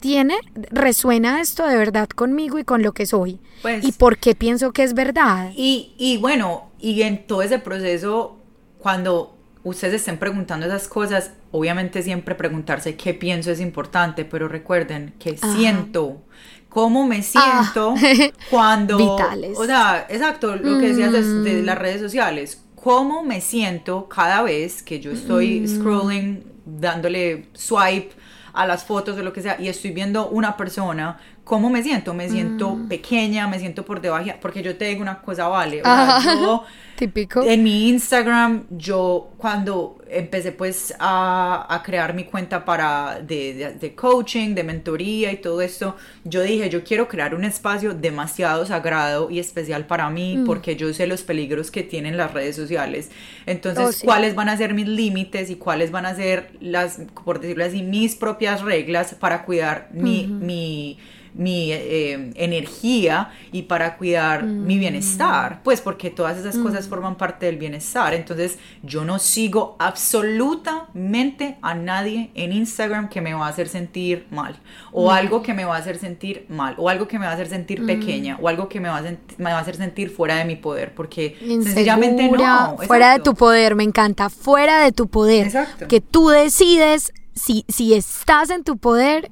[0.01, 0.36] ¿Tiene,
[0.71, 3.39] resuena esto de verdad conmigo y con lo que soy?
[3.61, 5.51] Pues ¿Y por qué pienso que es verdad?
[5.55, 8.38] Y, y bueno, y en todo ese proceso,
[8.77, 15.14] cuando ustedes estén preguntando esas cosas, obviamente siempre preguntarse qué pienso es importante, pero recuerden
[15.20, 16.22] que siento,
[16.70, 18.32] cómo me siento ah.
[18.49, 18.97] cuando...
[18.97, 19.57] Vitales.
[19.57, 21.22] O sea, exacto, lo que decías de,
[21.62, 21.66] mm.
[21.66, 25.68] las redes sociales, cómo me siento cada vez que yo estoy mm.
[25.68, 28.12] scrolling, dándole swipe
[28.53, 31.20] a las fotos o lo que sea y estoy viendo una persona,
[31.50, 32.14] ¿cómo me siento?
[32.14, 32.88] Me siento mm.
[32.88, 36.64] pequeña, me siento por debajo, porque yo te digo una cosa, vale, o sea, yo
[37.00, 37.41] Típico.
[37.43, 44.66] En mi Instagram, yo cuando empecé pues a, crear mi cuenta para de, coaching, de
[44.66, 45.95] mentoría y todo esto,
[46.26, 50.45] yo dije, yo quiero crear un espacio demasiado sagrado y especial para mí mm.
[50.45, 53.10] porque yo sé los peligros que tienen las redes sociales.
[53.45, 57.39] Entonces, oh, ¿cuáles van a ser mis límites y cuáles van a ser las, por
[57.39, 61.00] decirlo así, mis propias reglas para cuidar mi, mi
[61.39, 64.79] mi eh, energía y para cuidar mi mm.
[64.79, 66.89] bienestar, pues porque todas esas cosas mm.
[66.89, 68.13] forman parte del bienestar.
[68.13, 74.27] Entonces yo no sigo absolutamente a nadie en Instagram que me va a hacer sentir
[74.31, 74.59] mal
[74.91, 75.13] o mm.
[75.13, 77.47] algo que me va a hacer sentir mal o algo que me va a hacer
[77.47, 80.43] sentir pequeña o algo que me va, a me va a hacer sentir fuera de
[80.43, 82.77] mi poder porque sencillamente no.
[82.85, 85.45] Fuera de tu poder, me encanta, fuera de tu poder.
[85.45, 85.87] Exacto.
[85.87, 89.31] Que tú decides si, si estás en tu poder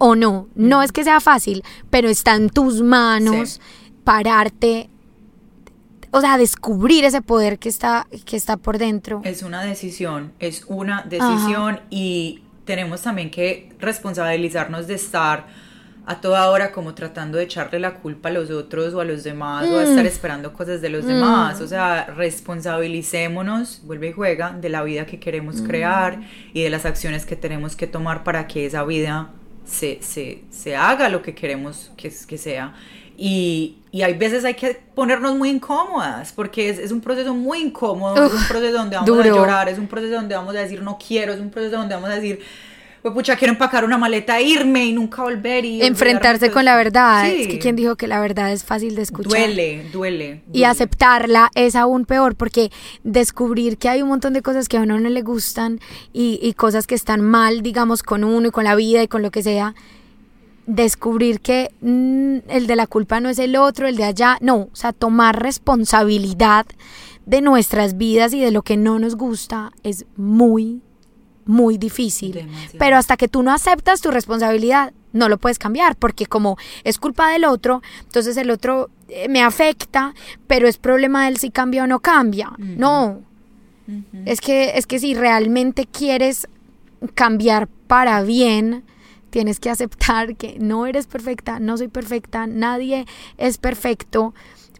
[0.00, 0.48] o no.
[0.54, 3.60] No es que sea fácil, pero está en tus manos
[4.02, 4.88] pararte,
[6.10, 9.20] o sea, descubrir ese poder que está, que está por dentro.
[9.24, 15.46] Es una decisión, es una decisión y tenemos también que responsabilizarnos de estar
[16.06, 19.22] a toda hora como tratando de echarle la culpa a los otros o a los
[19.22, 20.08] demás o a estar mm.
[20.08, 21.60] esperando cosas de los demás.
[21.60, 21.62] Mm.
[21.62, 25.66] O sea, responsabilicémonos, vuelve y juega, de la vida que queremos mm.
[25.66, 26.20] crear
[26.54, 29.30] y de las acciones que tenemos que tomar para que esa vida
[29.70, 32.74] se, haga lo que queremos que, que sea.
[33.22, 38.32] Y, hay veces hay que ponernos muy incómodas, porque es, un proceso muy incómodo, es
[38.32, 41.32] un proceso donde vamos a llorar, es un proceso donde vamos a decir no quiero,
[41.32, 42.40] es un proceso donde vamos a decir
[43.02, 45.82] pues pucha, quiero empacar una maleta, e irme y nunca volver y...
[45.82, 47.30] Enfrentarse con la verdad.
[47.30, 49.30] Es que quien dijo que la verdad es fácil de escuchar.
[49.30, 52.70] Duele, duele, Y aceptarla es aún peor porque
[53.02, 55.80] descubrir que hay un montón de cosas que a uno no le gustan
[56.12, 59.22] y, y cosas que están mal, digamos, con uno y con la vida y con
[59.22, 59.74] lo que sea,
[60.66, 64.68] descubrir que mm, el de la culpa no es el otro, el de allá, no,
[64.72, 66.66] o sea, tomar responsabilidad
[67.26, 70.80] de nuestras vidas y de lo que no nos gusta es muy
[71.46, 72.48] muy difícil.
[72.78, 76.98] Pero hasta que tú no aceptas tu responsabilidad, no lo puedes cambiar, porque como es
[76.98, 80.14] culpa del otro, entonces el otro eh, me afecta,
[80.46, 82.52] pero es problema de él si cambia o no cambia.
[82.58, 83.22] No.
[84.24, 86.46] Es que es que si realmente quieres
[87.14, 88.84] cambiar para bien,
[89.30, 93.06] tienes que aceptar que no eres perfecta, no soy perfecta, nadie
[93.38, 94.34] es perfecto.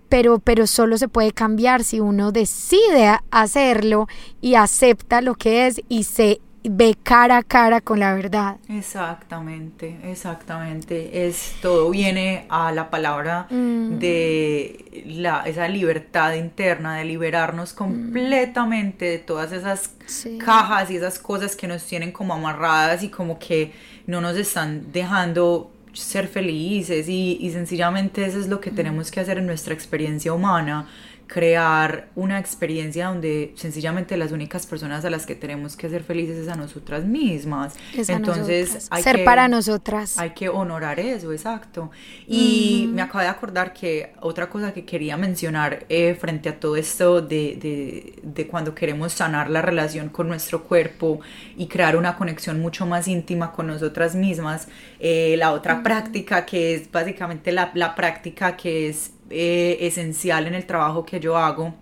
[0.09, 4.09] Pero, pero solo se puede cambiar si uno decide hacerlo
[4.41, 8.57] y acepta lo que es y se ve cara a cara con la verdad.
[8.69, 11.27] Exactamente, exactamente.
[11.27, 13.99] Es todo viene a la palabra mm.
[13.99, 17.77] de la, esa libertad interna, de liberarnos mm.
[17.77, 19.91] completamente de todas esas
[20.39, 23.73] cajas y esas cosas que nos tienen como amarradas y como que
[24.07, 28.75] no nos están dejando ser felices y, y sencillamente eso es lo que mm.
[28.75, 30.87] tenemos que hacer en nuestra experiencia humana
[31.31, 36.37] crear una experiencia donde sencillamente las únicas personas a las que tenemos que ser felices
[36.37, 37.75] es a nosotras mismas.
[37.97, 40.19] Entonces, Hay ser para nosotras.
[40.19, 41.93] Hay que honorar eso, exacto.
[42.27, 46.75] Y me acabo de acordar que otra cosa que quería mencionar eh, frente a todo
[46.75, 51.21] esto de, de, de, cuando queremos sanar la relación con nuestro cuerpo
[51.57, 54.67] y crear una conexión mucho más íntima con nosotras mismas,
[54.99, 60.55] eh, la otra práctica que es básicamente la, la práctica que es eh, esencial en
[60.55, 61.75] el trabajo que yo hago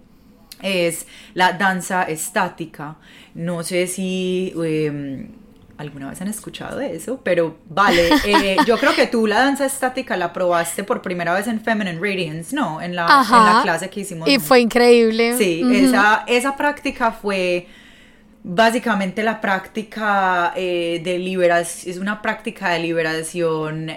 [0.62, 2.96] es la danza estática.
[3.34, 5.28] No sé si em,
[5.76, 9.64] alguna vez han escuchado de eso, pero vale, eh, yo creo que tú la danza
[9.64, 12.82] estática la probaste por primera vez en Feminine Radiance, ¿no?
[12.82, 14.28] En la, en la clase que hicimos.
[14.28, 15.36] Y fue increíble.
[15.38, 17.68] Sí, esa, esa práctica fue
[18.42, 23.92] básicamente la práctica eh, de liberación, es una práctica de liberación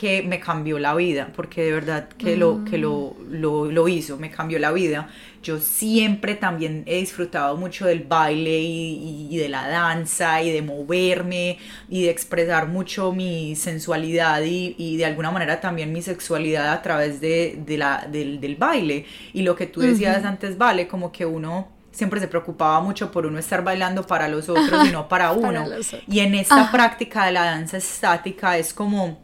[0.00, 4.16] que me cambió la vida, porque de verdad que, lo, que lo, lo, lo hizo,
[4.16, 5.08] me cambió la vida.
[5.40, 11.58] Yo siempre también he disfrutado mucho del baile y, de la danza y de moverme
[11.88, 17.20] y de expresar mucho mi sensualidad y, de alguna manera también mi sexualidad a través
[17.20, 19.06] de, la, del, baile.
[19.32, 23.26] Y lo que tú decías antes, vale, como que uno siempre se preocupaba mucho por
[23.26, 25.64] uno estar bailando para los otros y no para uno.
[26.08, 29.22] y en esta práctica de la danza estática es como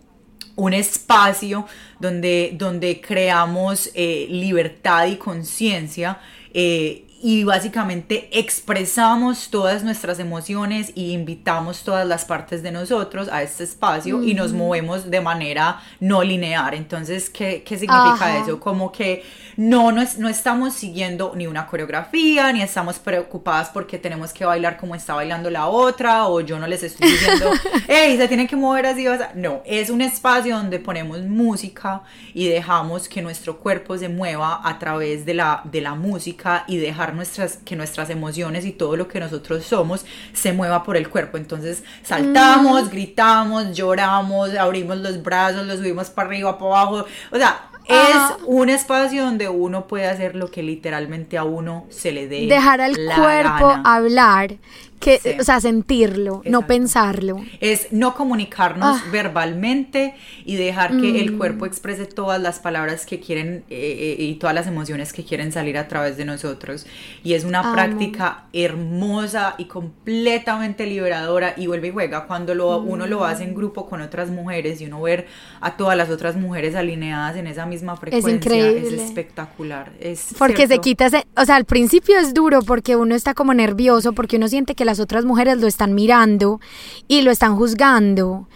[0.61, 1.67] un espacio
[1.99, 6.19] donde, donde creamos eh, libertad y conciencia
[6.53, 13.43] eh, y básicamente expresamos todas nuestras emociones y invitamos todas las partes de nosotros a
[13.43, 16.73] este espacio y nos movemos de manera no lineal.
[16.73, 18.59] Entonces, ¿qué, qué significa eso?
[18.59, 19.23] Como que
[19.57, 24.79] no, no, no, estamos siguiendo ni una coreografía, ni estamos preocupadas porque tenemos que bailar
[24.79, 27.51] como está bailando la otra, o yo no les estoy diciendo,
[27.89, 29.07] hey, se tienen que mover así.
[29.07, 32.03] O sea, no, es un espacio donde ponemos música
[32.33, 36.79] y dejamos que nuestro cuerpo se mueva a través de la, de la música y
[36.79, 41.09] dejar nuestras, que nuestras emociones y todo lo que nosotros somos se mueva por el
[41.09, 41.37] cuerpo.
[41.37, 42.91] Entonces saltamos, mm.
[42.91, 47.07] gritamos, lloramos, abrimos los brazos, los subimos para arriba, para abajo.
[47.31, 52.13] O sea, es un espacio donde uno puede hacer lo que literalmente a uno se
[52.13, 52.47] le dé.
[52.47, 54.57] Dejar al cuerpo hablar
[55.01, 57.41] que, o sea, sentirlo, no pensarlo.
[57.61, 59.05] Es no comunicarnos ah.
[59.11, 61.39] verbalmente y dejar que el mm.
[61.39, 65.53] cuerpo exprese todas las palabras que quieren eh, eh, y todas las emociones que quieren
[65.53, 66.87] salir a través de nosotros.
[67.25, 73.07] Y es una práctica hermosa y completamente liberadora y vuelve y juega cuando lo, uno
[73.07, 75.27] lo hace en grupo con otras mujeres y uno ver
[75.63, 78.31] a todas las otras mujeres alineadas en esa misma frecuencia.
[78.31, 78.97] Es increíble.
[78.97, 79.93] Es espectacular.
[79.99, 83.55] Es, porque se quita, ese, o sea, al principio es duro porque uno está como
[83.55, 86.61] nervioso, porque uno siente que las otras mujeres lo están mirando
[87.07, 88.49] y lo están juzgando,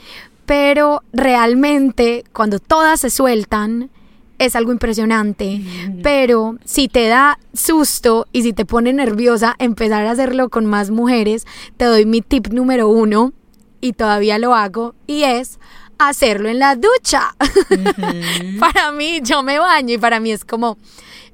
[0.46, 3.90] pero realmente cuando todas se sueltan,
[4.38, 5.62] es algo impresionante,
[6.02, 10.90] pero si te da susto y si te pone nerviosa empezar a hacerlo con más
[10.90, 13.32] mujeres, te doy mi tip número uno
[13.80, 15.60] y todavía lo hago y es
[15.98, 17.36] hacerlo en la ducha.
[18.58, 20.78] para mí, yo me baño y para mí es como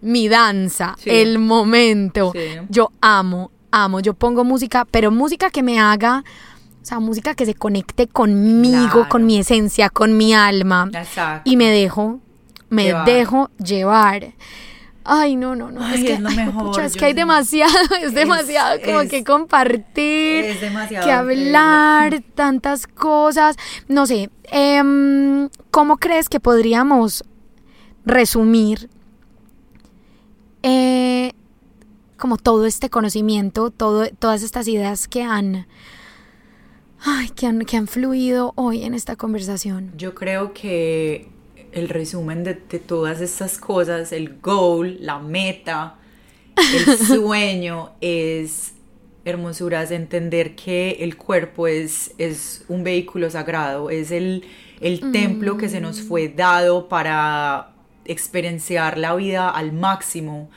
[0.02, 2.34] mi danza, el momento.
[2.68, 4.00] Yo amo amo.
[4.00, 6.24] Yo pongo música, pero música que me haga,
[6.82, 10.90] o sea, música que se conecte conmigo, con mi esencia, con mi alma.
[11.44, 12.20] Y me dejo,
[12.68, 14.32] me dejo llevar.
[15.02, 15.86] Ay, no, no, no.
[15.88, 16.80] es que, es lo mejor.
[16.80, 23.56] es que hay demasiado, es demasiado como que compartir, es demasiado que hablar, tantas cosas.
[23.88, 27.24] No sé, em, ¿cómo crees que podríamos
[28.04, 28.88] resumir
[30.62, 31.32] eh,
[32.20, 35.66] como todo este conocimiento, todo, todas estas ideas que han,
[37.00, 39.90] ay, que han, que han fluido hoy en esta conversación?
[39.96, 41.28] Yo creo que
[41.72, 45.96] el resumen de, todas estas cosas, el goal, la meta,
[46.56, 48.74] el sueño es
[49.24, 54.44] hermosuras, entender que el cuerpo es, es un vehículo sagrado, es el,
[54.80, 57.72] el templo que se nos fue dado para
[58.04, 60.50] experienciar la vida al máximo,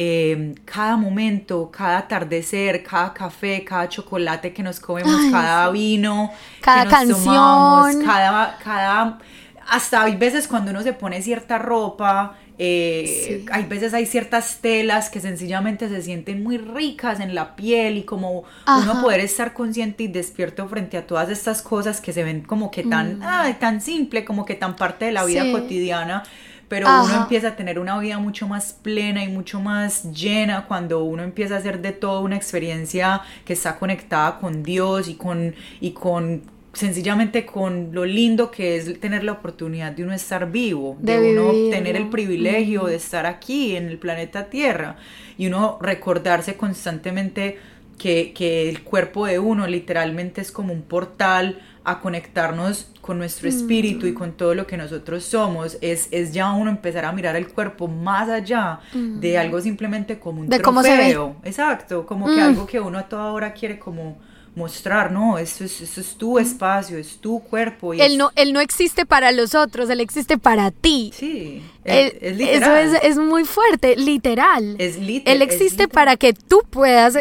[0.00, 6.30] Em, cada momento, cada atardecer, cada café, cada chocolate que nos comemos, cada vino,
[6.60, 9.18] cada que nos canción, tomamos, cada, cada,
[9.66, 15.10] hasta hay veces cuando uno se pone cierta ropa, eh, hay veces hay ciertas telas
[15.10, 20.04] que sencillamente se sienten muy ricas en la piel y como uno poder estar consciente
[20.04, 23.58] y despierto frente a todas estas cosas que se ven como que tan, mm.
[23.58, 26.22] tan simple, como que tan parte de la vida cotidiana
[26.68, 31.02] pero uno empieza a tener una vida mucho más plena y mucho más llena cuando
[31.02, 35.54] uno empieza a hacer de todo una experiencia que está conectada con Dios y con,
[35.80, 36.42] y con
[36.72, 41.70] sencillamente con lo lindo que es tener la oportunidad de uno estar vivo, de, uno
[41.70, 44.96] tener el privilegio de estar aquí en el planeta Tierra.
[45.36, 47.58] Y uno recordarse constantemente
[47.98, 53.48] que, que el cuerpo de uno literalmente es como un portal a conectarnos con nuestro
[53.48, 54.14] espíritu y mm.
[54.14, 57.88] con todo lo que nosotros somos, es, es ya uno empezar a mirar el cuerpo
[57.88, 59.40] más allá de mm.
[59.40, 60.64] algo simplemente como un de trofeo.
[60.64, 61.48] Cómo se ve.
[61.48, 62.40] Exacto, como que mm.
[62.40, 64.18] algo que uno a toda hora quiere como
[64.54, 67.94] mostrar, no, eso es, eso es tu espacio, es tu cuerpo.
[67.94, 71.10] Y él, no, él no existe para los otros, él existe para ti.
[71.14, 72.88] Sí, es, literal.
[72.88, 74.76] Eso es, muy fuerte, literal.
[74.78, 75.36] Es literal.
[75.36, 77.18] Él existe para que tú puedas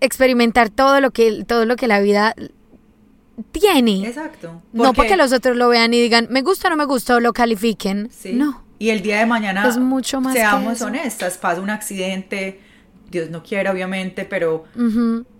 [0.00, 2.34] experimentar todo lo que, todo lo que la vida
[3.52, 4.06] tiene.
[4.06, 4.62] Exacto.
[4.72, 7.20] No porque los otros lo vean y digan, me gusta o no me gusta o
[7.20, 8.08] lo califiquen.
[8.10, 8.32] Sí.
[8.32, 8.64] No.
[8.78, 12.60] Y el día de mañana, es mucho más seamos honestas, pasa un accidente,
[13.10, 14.64] Dios no quiera obviamente, pero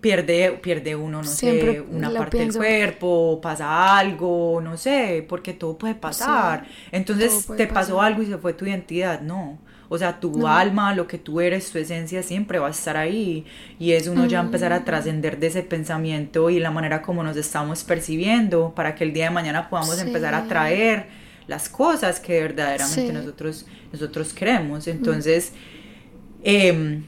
[0.01, 5.77] pierde, pierde uno, no sé, una parte del cuerpo, pasa algo, no sé, porque todo
[5.77, 6.65] puede pasar.
[6.91, 9.57] Entonces te pasó algo y se fue tu identidad, no.
[9.91, 13.45] O sea, tu alma, lo que tú eres, tu esencia siempre va a estar ahí.
[13.79, 14.85] Y es uno ya empezar a mm.
[14.85, 19.25] trascender de ese pensamiento y la manera como nos estamos percibiendo para que el día
[19.25, 21.07] de mañana podamos empezar a traer
[21.47, 24.87] las cosas que verdaderamente nosotros, nosotros queremos.
[24.87, 25.53] Entonces,
[26.43, 27.03] em,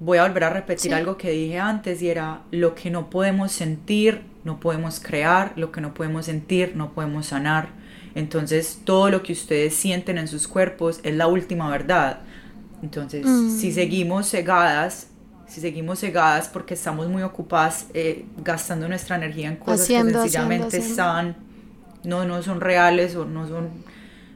[0.00, 3.52] voy a volver a repetir algo que dije antes y era lo que no podemos
[3.52, 7.83] sentir, no podemos crear, lo que no podemos sentir, no podemos sanar
[8.14, 12.20] entonces todo lo que ustedes sienten en sus cuerpos es la última verdad.
[12.82, 13.26] Entonces,
[13.60, 13.72] si mm.
[13.72, 15.08] seguimos cegadas,
[15.48, 20.76] si seguimos cegadas porque estamos muy ocupadas eh, gastando nuestra energía en cosas que sencillamente
[20.78, 21.36] están,
[22.04, 23.70] no, no son reales o no son,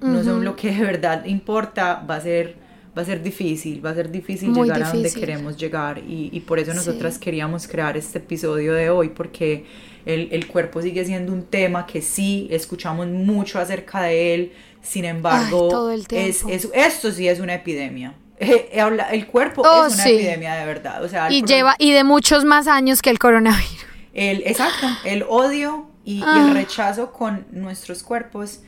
[0.00, 2.56] no son lo que de verdad importa, va a ser,
[2.96, 5.98] va a ser difícil, va a ser difícil llegar a donde queremos llegar.
[5.98, 9.66] Y, y por eso nosotras queríamos crear este episodio de hoy, porque
[10.08, 15.90] el, cuerpo sigue siendo un tema que sí escuchamos mucho acerca de él, sin embargo,
[16.10, 18.14] Es, esto sí es una epidemia.
[18.40, 21.02] Eh, eh, el cuerpo oh, es una epidemia de verdad.
[21.02, 23.84] O sea, y, lleva, y de muchos más años que el coronavirus.
[24.14, 26.50] El, exacto, el odio y, el ah.
[26.54, 28.60] rechazo con nuestros cuerpos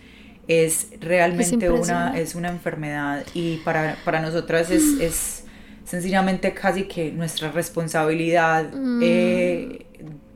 [0.48, 5.44] es realmente una, es una enfermedad y para, para nosotras es, es
[5.84, 9.00] sencillamente casi que nuestra responsabilidad mm.
[9.04, 9.86] eh,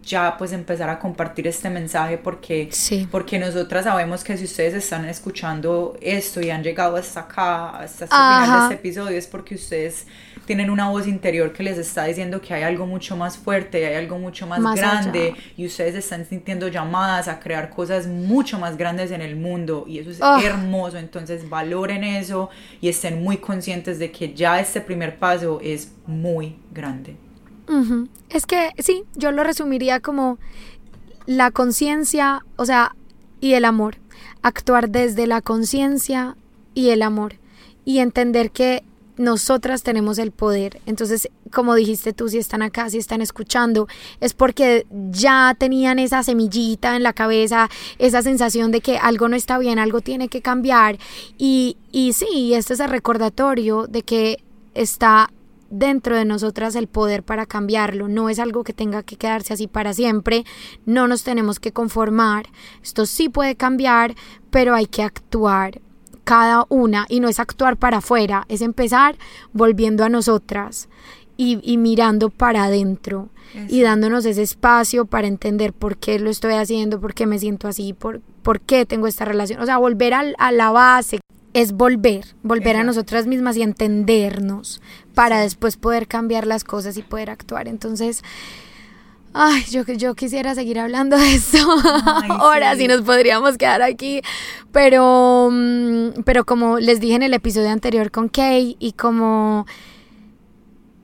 [0.05, 2.69] ya pues empezar a compartir este mensaje porque,
[3.11, 8.05] porque nosotras sabemos que si ustedes están escuchando esto y han llegado hasta acá, hasta
[8.05, 10.07] este final de este episodio, es porque ustedes
[10.47, 13.95] tienen una voz interior que les está diciendo que hay algo mucho más fuerte, hay
[13.95, 19.11] algo mucho más, grande y ustedes están sintiendo llamadas a crear cosas mucho más grandes
[19.11, 20.41] en el mundo y eso es ah.
[20.43, 22.51] hermoso, entonces valoren eso
[22.81, 27.17] y estén muy conscientes de que ya este primer paso es muy grande.
[28.29, 30.39] Es que sí, yo lo resumiría como
[31.27, 32.95] la conciencia, o sea,
[33.41, 33.97] y el amor.
[34.43, 36.37] Actuar desde la conciencia
[36.75, 37.35] y el amor.
[37.85, 38.85] Y entender que
[39.17, 40.81] nosotras tenemos el poder.
[40.87, 43.87] Entonces, como dijiste tú, si están acá, si están escuchando,
[44.21, 49.37] es porque ya tenían esa semillita en la cabeza, esa sensación de que algo no
[49.37, 50.99] está bien, algo tiene que cambiar.
[51.39, 54.43] Y, y sí, este es el recordatorio de que
[54.75, 55.31] está
[55.75, 59.67] dentro de nosotras el poder para cambiarlo, no es algo que tenga que quedarse así
[59.67, 60.45] para siempre,
[60.87, 62.47] no nos tenemos que conformar,
[62.83, 64.15] esto sí puede cambiar,
[64.51, 65.81] pero hay que actuar
[66.23, 67.07] cada una.
[67.09, 69.17] Y no es actuar para afuera, es empezar
[69.53, 70.89] volviendo a nosotras
[71.37, 73.29] y, mirando para adentro
[73.69, 77.69] y dándonos ese espacio para entender por qué lo estoy haciendo, por qué me siento
[77.69, 81.21] así, por, por qué tengo esta relación, o sea, volver a la base,
[81.55, 84.83] es volver, volver a nosotras mismas y entendernos
[85.15, 87.69] para después poder cambiar las cosas y poder actuar.
[87.69, 88.23] Entonces,
[89.33, 91.59] ay, yo, yo quisiera seguir hablando de esto
[92.29, 94.21] ahora, si nos podríamos quedar aquí,
[94.73, 99.67] pero, mm, pero como les dije en el episodio anterior con Kay y como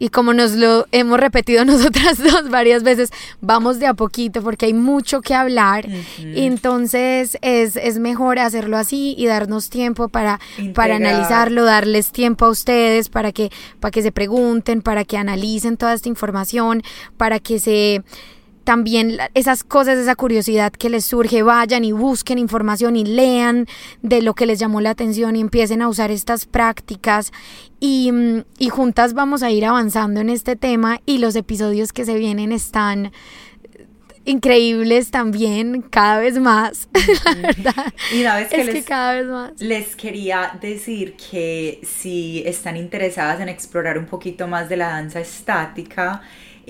[0.01, 4.67] y como nos lo hemos repetido nosotras dos varias veces, vamos de a poquito porque
[4.67, 5.87] hay mucho que hablar.
[6.19, 10.41] Entonces es, es, mejor hacerlo así y darnos tiempo para,
[10.75, 15.77] para analizarlo, darles tiempo a ustedes para que, para que se pregunten, para que analicen
[15.77, 16.83] toda esta información,
[17.19, 18.03] para que se
[18.65, 23.67] también esas cosas, esa curiosidad que les surge, vayan y busquen información y lean
[24.03, 27.33] de lo que les llamó la atención y empiecen a usar estas prácticas
[27.81, 28.13] y,
[28.59, 32.53] y juntas vamos a ir avanzando en este tema y los episodios que se vienen
[32.53, 33.13] están
[34.25, 36.89] increíbles también, cada vez más,
[37.25, 37.95] la verdad.
[38.13, 39.53] Y vez que, les, que cada vez más.
[39.61, 45.21] Les quería decir que si están interesadas en explorar un poquito más de la danza
[45.21, 46.23] estática,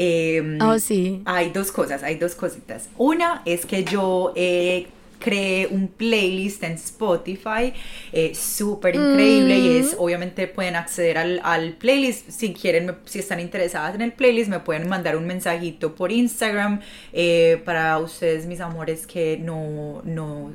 [0.03, 1.21] eh, oh, sí.
[1.27, 2.89] Hay dos cosas, hay dos cositas.
[2.97, 4.87] Una es que yo eh,
[5.19, 7.75] creé un playlist en Spotify
[8.11, 10.03] eh, súper increíble y es, mm.
[10.03, 12.31] obviamente pueden acceder al, al, playlist.
[12.31, 16.81] Si quieren, si están interesadas en el playlist, me pueden mandar un mensajito por Instagram.
[17.13, 20.55] Eh, para ustedes, mis amores, que no, no,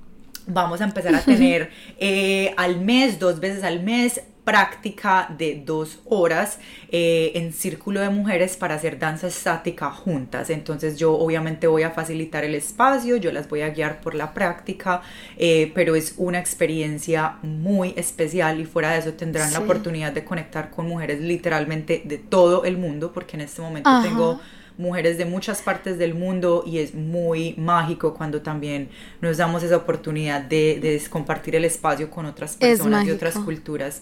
[0.46, 6.00] vamos a empezar a tener eh, al mes, dos veces al mes, práctica de dos
[6.06, 6.60] horas
[6.92, 10.50] eh, en círculo de mujeres para hacer danza estática juntas.
[10.50, 14.34] Entonces yo obviamente voy a facilitar el espacio, yo las voy a guiar por la
[14.34, 15.02] práctica,
[15.38, 20.24] eh, pero es una experiencia muy especial y fuera de eso tendrán la oportunidad de
[20.26, 24.40] conectar con mujeres literalmente de todo el mundo, porque en este momento tengo
[24.78, 28.90] mujeres de muchas partes del mundo y es muy mágico cuando también
[29.22, 34.02] nos damos esa oportunidad de, compartir el espacio con otras personas y otras culturas.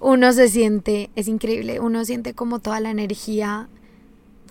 [0.00, 3.68] Uno se siente, es increíble, uno siente como toda la energía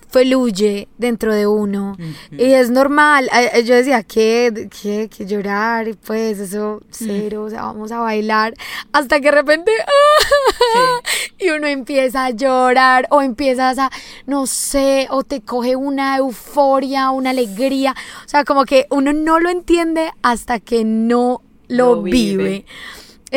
[0.08, 1.96] fluye dentro de uno.
[2.30, 3.28] Y es normal.
[3.64, 4.68] Yo decía, ¿qué?
[4.82, 5.08] ¿Qué?
[5.14, 5.96] ¿Qué llorar?
[6.06, 8.54] Pues eso, cero, o sea, vamos a bailar.
[8.92, 9.70] Hasta que de repente,
[11.38, 13.90] y uno empieza a llorar o empiezas a,
[14.26, 17.94] no sé, o te coge una euforia, una alegría.
[18.24, 22.64] O sea, como que uno no lo entiende hasta que no lo, vive.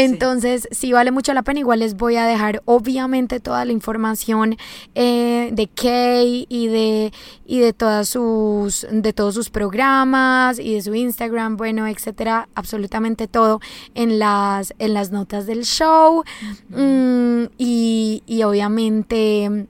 [0.04, 0.92] Entonces, sí.
[0.92, 1.60] vale mucho la pena.
[1.60, 4.58] Igual les voy a dejar, obviamente, toda la información
[4.96, 7.14] eh, de Kay y de,
[7.46, 13.28] y de todas sus, de todos sus programas y de su Instagram, bueno, etcétera, absolutamente
[13.28, 13.60] todo
[13.96, 16.24] en las, en las notas del show.
[16.70, 19.68] Mm, y, y obviamente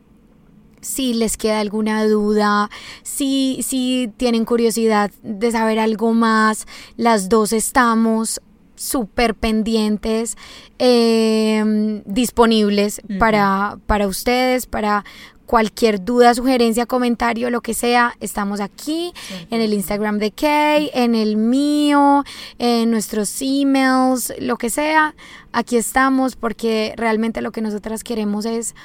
[0.81, 2.69] si les queda alguna duda,
[3.03, 8.41] si, si tienen curiosidad de saber algo más, las dos estamos
[8.79, 10.37] súper pendientes,
[10.77, 15.03] em, disponibles para, para ustedes, para
[15.45, 19.11] cualquier duda, sugerencia, comentario, lo que sea, estamos aquí
[19.49, 22.23] en el Instagram de Kay, en el mío,
[22.59, 25.15] en nuestros emails, lo que sea,
[25.51, 28.75] aquí estamos porque realmente lo que nosotras queremos es,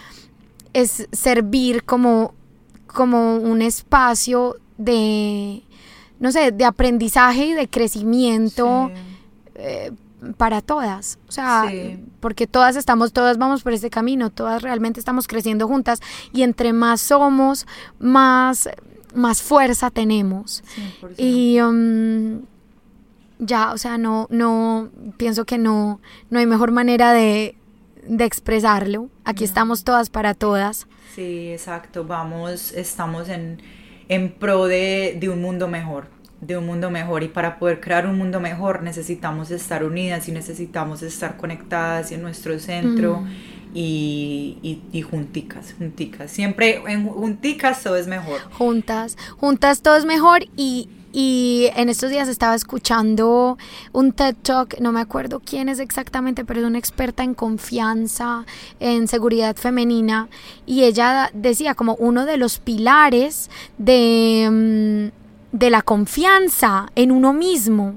[0.72, 2.32] es servir como,
[2.86, 5.62] como un espacio de,
[6.18, 8.90] no sé, de aprendizaje y de crecimiento.
[9.54, 9.92] Eh,
[10.36, 11.70] para todas, o sea,
[12.20, 16.00] porque todas estamos, todas vamos por este camino, todas realmente estamos creciendo juntas
[16.32, 17.66] y entre más somos,
[17.98, 18.68] más,
[19.14, 20.64] más fuerza tenemos.
[21.18, 22.42] Y um,
[23.38, 26.00] ya, o sea, no, no, pienso que no,
[26.30, 27.56] no hay mejor manera de,
[28.06, 29.10] de expresarlo.
[29.24, 30.86] Aquí estamos todas para todas.
[31.14, 33.60] Sí, exacto, vamos, estamos en,
[34.08, 38.06] en pro de, de un mundo mejor de un mundo mejor y para poder crear
[38.06, 43.28] un mundo mejor necesitamos estar unidas y necesitamos estar conectadas en nuestro centro mm.
[43.74, 46.30] y, y, junticas, junticas.
[46.30, 48.40] Siempre en junticas todo es mejor.
[48.52, 53.56] Juntas, juntas todo es mejor y, y en estos días estaba escuchando
[53.92, 58.44] un TED Talk, no me acuerdo quién es exactamente, pero es una experta en confianza,
[58.80, 60.28] en seguridad femenina,
[60.66, 63.48] y ella decía como uno de los pilares
[63.78, 65.10] de...
[65.12, 65.23] Mm,
[65.54, 67.94] de la confianza en uno mismo.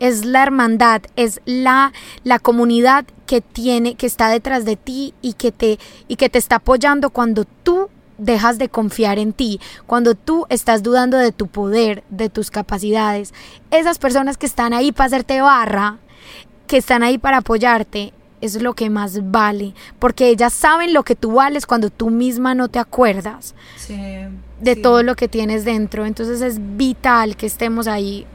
[0.00, 1.92] Es la hermandad, es la,
[2.24, 5.78] la comunidad que tiene, que está detrás de ti y que te,
[6.08, 10.82] y que te está apoyando cuando tú dejas de confiar en ti, cuando tú estás
[10.82, 13.34] dudando de tu poder, de tus capacidades.
[13.70, 15.98] Esas personas que están ahí para hacerte barra,
[16.66, 21.16] que están ahí para apoyarte, es lo que más vale, porque ellas saben lo que
[21.16, 23.54] tú vales cuando tú misma no te acuerdas
[24.64, 26.06] de todo lo que tienes dentro.
[26.06, 28.26] Entonces es vital que estemos ahí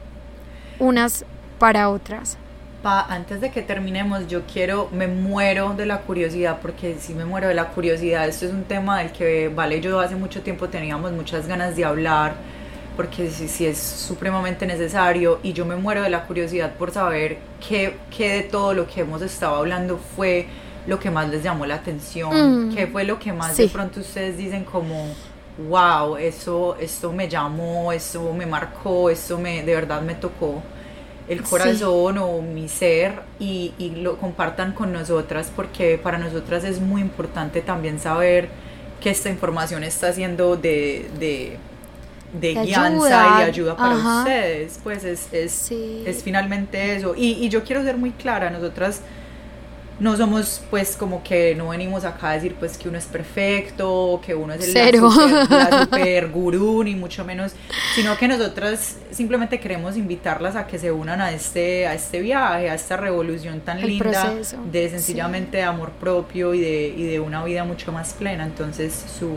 [0.78, 1.24] unas
[1.58, 2.38] para otras.
[2.82, 7.26] Pa, antes de que terminemos, yo quiero, me muero de la curiosidad, porque sí me
[7.26, 8.26] muero de la curiosidad.
[8.26, 11.76] Esto es un tema del que Vale y yo hace mucho tiempo teníamos muchas ganas
[11.76, 12.34] de hablar
[12.96, 17.96] porque sí, es supremamente necesario y yo me muero de la curiosidad por saber qué,
[18.14, 20.46] qué, de todo lo que hemos estado hablando fue
[20.86, 22.74] lo que más les llamó la atención, mm.
[22.74, 25.14] qué fue lo que más de pronto ustedes dicen como,
[25.68, 30.62] wow, eso, esto me llamó, eso me marcó, eso me, de verdad me tocó
[31.28, 36.80] el corazón o mi ser y, y, lo compartan con nosotras porque para nosotras es
[36.80, 38.48] muy importante también saber
[39.00, 41.58] que esta información está siendo de, de
[42.32, 44.78] de, guianza y de ayuda para ustedes.
[44.82, 47.14] Pues es, es, es finalmente eso.
[47.16, 49.00] Y, y, yo quiero ser muy clara, nosotras
[50.00, 54.20] no somos pues como que no venimos acá a decir pues que uno es perfecto,
[54.24, 54.98] que uno es el
[55.80, 57.52] super, gurú, ni mucho menos,
[57.94, 62.70] sino que nosotras simplemente queremos invitarlas a que se unan a este, a este viaje,
[62.70, 64.34] a esta revolución tan linda
[64.72, 68.44] de sencillamente amor propio y de, y de una vida mucho más plena.
[68.44, 69.30] Entonces su,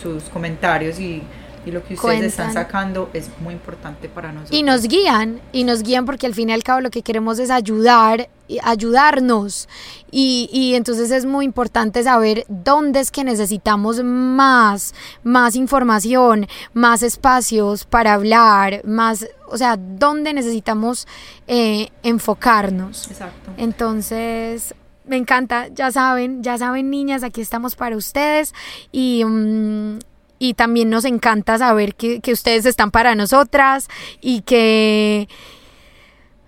[0.00, 1.22] sus comentarios y
[1.66, 4.56] y lo que ustedes están sacando es muy importante para nosotros.
[4.56, 7.40] Y nos guían, y nos guían porque al fin y al cabo lo que queremos
[7.40, 8.28] es ayudar,
[8.62, 9.68] ayudarnos.
[10.12, 14.94] Y, y entonces es muy importante saber dónde es que necesitamos más,
[15.24, 21.08] más información, más espacios para hablar, más, o sea, dónde necesitamos
[21.48, 23.10] eh, enfocarnos.
[23.10, 23.50] Exacto.
[23.56, 24.72] Entonces,
[25.04, 28.54] me encanta, ya saben, ya saben niñas, aquí estamos para ustedes
[28.92, 29.24] y...
[29.24, 29.98] Mm,
[30.38, 33.88] y también nos encanta saber que, que, ustedes están para nosotras
[34.20, 35.28] y que,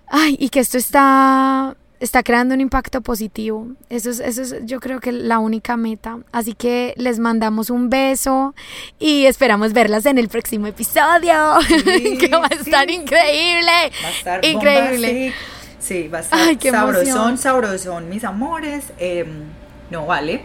[0.07, 3.67] ay, y que esto está está creando un impacto positivo.
[3.89, 6.19] Eso es, eso es yo creo que la única meta.
[6.31, 8.55] Así que les mandamos un beso
[8.99, 11.33] y esperamos verlas en el próximo episodio.
[12.19, 13.71] que va a estar increíble.
[14.03, 15.33] Va a estar increíble.
[15.79, 16.07] sí.
[16.07, 18.85] va a estar sabrosón, sabrosón, mis amores.
[18.97, 19.43] Em,
[19.89, 20.41] no vale.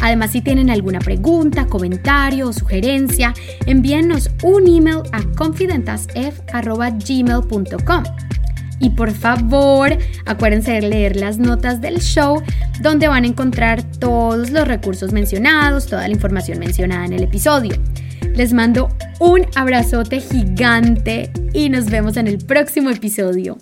[0.00, 3.32] Además, si tienen alguna pregunta, comentario o sugerencia,
[3.66, 8.02] envíennos un email a confidentasf.gmail.com.
[8.78, 9.96] Y por favor,
[10.26, 12.42] acuérdense de leer las notas del show,
[12.82, 17.76] donde van a encontrar todos los recursos mencionados, toda la información mencionada en el episodio.
[18.34, 23.56] Les mando un abrazote gigante y nos vemos en el próximo episodio.